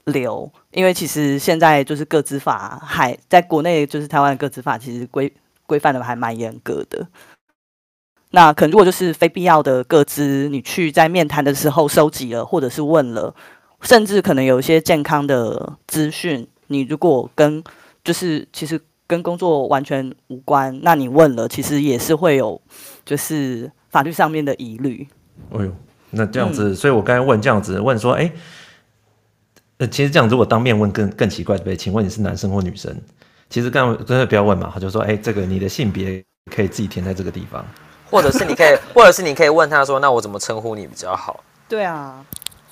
[0.07, 5.31] 留，因为其实现在就是个资法还在国内，就是台湾的个资法其实规
[5.65, 7.07] 规范的还蛮严格的。
[8.31, 13.33] 那可能如果就是非必要的个资，你去在面谈的时候收集了，或者是问了，
[13.81, 17.63] 甚至可能有一些健康的资讯，你如果跟
[18.03, 22.61] 就是其实跟工作完全无关，那你问了，其实也是会有
[23.05, 25.07] 就是法律上面的疑虑。
[25.51, 25.71] 哎呦，
[26.09, 28.29] 那这样子，嗯、所以我刚才问这样子问说，哎，
[29.79, 31.77] 呃，其实这样如果当面问更更奇怪，对不对？
[31.77, 32.95] 请问你是男生或女生？
[33.49, 36.23] 其实刚刚真的不要问嘛，他就说，哎，这个你的性别
[36.53, 37.65] 可以自己填在这个地方。
[38.09, 42.23] 或者是你可以，或者是你可以问他说：“那我怎么称呼你比较好？”对啊。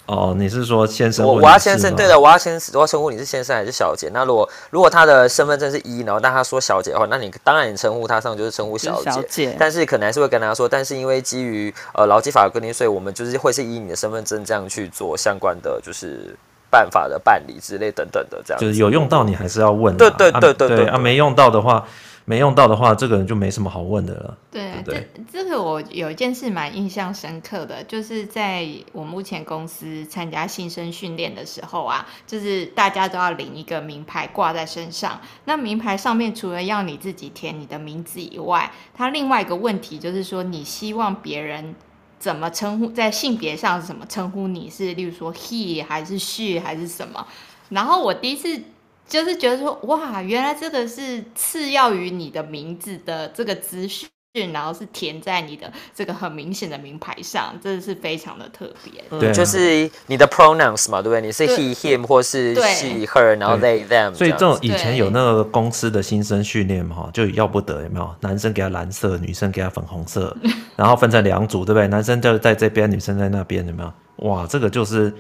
[0.05, 1.25] 哦，你是说先生？
[1.25, 4.09] 我我要先生，对的，我要先，我要称呼你是先生还是小姐？
[4.13, 9.11] 那如果如果他的身份证是一，然后但他说小姐的话，那你当然你称呼他上就是称呼小姐。
[9.11, 9.55] 小姐。
[9.59, 16.35] 但是可能还是会跟他说，但是因为基于呃劳基法的规定，所以我们就是会是以你的身份证这样去做相关的就是
[16.75, 18.59] 办法的办理之类等等的这样。
[18.59, 19.97] 就是有用到你还是要问、啊。
[19.97, 21.85] 对对对啊，没用到的话。
[22.27, 24.35] 没用到的话，这个人就没什么好问的了。
[24.49, 35.21] 对，对对这这个我有一件事蛮印象深刻的，就是在我目前公司参加新生训练的时候啊，就是大家都要领一个名牌挂在身上。
[35.43, 41.75] 那名牌上面除了要你自己填你的名字以外，它另外一个问题就是说，你希望别人
[42.19, 47.25] 怎么称呼，在性别上是怎么称呼你是，例如说 he 还是 she 还是什么？
[47.69, 48.61] 然后我第一次。
[49.07, 54.09] 就是觉得说，哇，原来这个是次要于你的名字的这个资讯，
[54.51, 59.19] 然后是填在你的这个很明显的名牌上，这是非常的特别。
[59.19, 61.21] 对，就是你的 pronouns 嘛，对不对？
[61.21, 64.13] 你是 he、him 或是 she、her，然后 they、them。
[64.13, 68.15] 所以这种以前有那个公司的新生训练嘛，就要不得，有没有？
[68.19, 70.35] 男生给他蓝色，女生给他粉红色，
[70.75, 71.87] 然后分成两组，对不对？
[71.87, 73.93] 男生就在这边，女生在那边，有没有？
[74.27, 75.13] 哇，这个就是，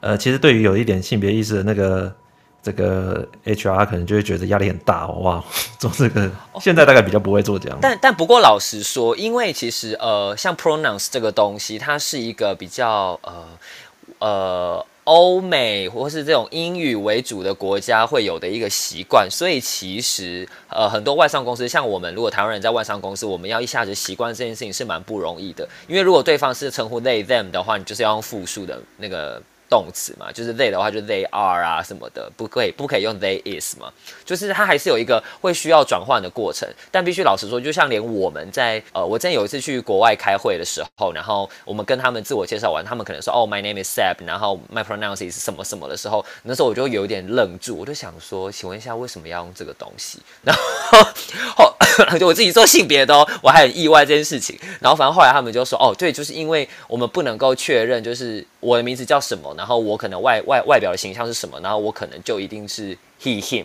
[0.00, 2.14] 呃，其实对于有一点性别意识的那个。
[2.66, 5.44] 这个 HR 可能就会觉得压力很大，哇，
[5.78, 6.28] 做这个
[6.60, 7.78] 现在大概比较不会做这样。
[7.80, 13.46] 但但不过老实说，因为其实呃，像 pronouns 这个东西，它是一个比较呃
[14.18, 29.40] 呃欧美或是这种英语为主的国家会有的一个习惯，所以其实呃很多外商公司，像我们如果台湾人在外商公司，我们要一下子习惯这件事情是蛮不容易的，因为如果对方是称呼 they them 的话，你就是要用复数的那个。
[29.68, 33.92] 动词嘛，就是 they 的话，就 they are 啊什么的，不可以不可以用 they is 嘛，
[34.24, 36.68] 就是它还是有一个会需要转换的过程。
[36.90, 50.20] 但必须老实说，就像连我们在呃，我之前有一次去国外开会的时候，然后我们跟他们自我介绍完，他们可能说哦，my name is Seb，然后 my pronouns is 什么什么的时候，那时候我就有点愣住，我就想说，请问一下为什么要用这个东西？
[50.42, 50.62] 然后
[51.56, 51.74] 后
[52.18, 54.58] 就我自己做性别的，我还很意外这件事情。
[54.80, 59.54] 然后反正后来他们就说，哦，对，就是因为我们不能够确认，就是我的名字叫什么。
[59.56, 63.64] 然后我可能外外外表的形象是什么，然后我可能就一定是 he him，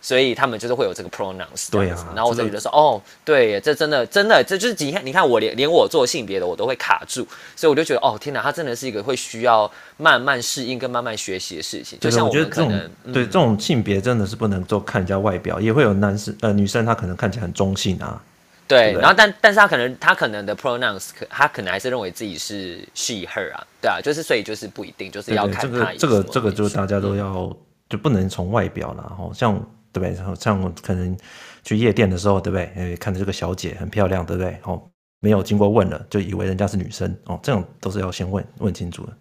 [0.00, 1.70] 所以他们就是会有这个 pronouns。
[1.70, 11.98] 对啊，然后我就觉得说，哦，对，这真的真的，这就是你看，你看我连连我做性别的我都会卡住，所以我就觉得，哦，天哪，他真的是一个会需要慢慢适应跟慢慢学习的事情。
[12.00, 12.72] 就像我觉得这种、
[13.04, 18.20] 嗯、对这种性别真的是不能做看人家外表，也会有男生呃女生她可能看起来很中性啊。
[18.72, 27.56] 对，然后但但是他可能他可能的 pronouns 可他可能还是认为自己是 she her 啊，对啊，就是所以就是不一定，就是要看他这个这个这个就是大家都要、嗯、
[27.90, 29.54] 就不能从外表啦，哦，像
[29.92, 30.34] 对不对？
[30.36, 31.14] 像我可能
[31.62, 32.72] 去夜店的时候，对不对？
[32.76, 34.58] 诶，看着这个小姐很漂亮，对不对？
[34.64, 34.82] 哦，
[35.20, 39.12] 没有经过问了，就以为人家是女生哦，这种都是要先问问清楚的。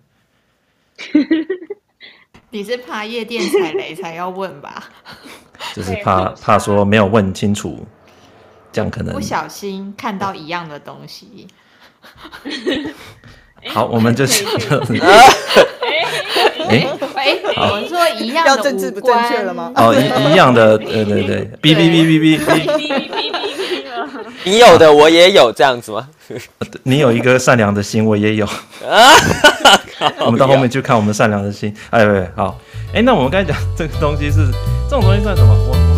[2.49, 4.89] 你是怕夜店踩雷才要问吧？
[5.73, 7.85] 就是怕怕说没有问清楚。
[8.71, 11.47] 这样可能不小心看到一样的东西。
[13.69, 14.43] 好，我们就是。
[16.69, 17.37] 哎哎，
[17.69, 19.71] 我们说一样的，要政治不正确了吗？
[19.75, 22.39] 哦，一一样的，对对对，哔哔哔哔哔。
[24.45, 26.07] 你有的我也有这样子吗？
[26.83, 28.47] 你有一个善良的心，我也有。
[30.19, 31.75] 我们到后面去看我们善良的心。
[31.89, 32.57] 哎，对，好。
[32.93, 34.47] 哎，那我们刚才讲这个东西是
[34.89, 35.53] 这种东西算什么？
[35.53, 35.90] 我。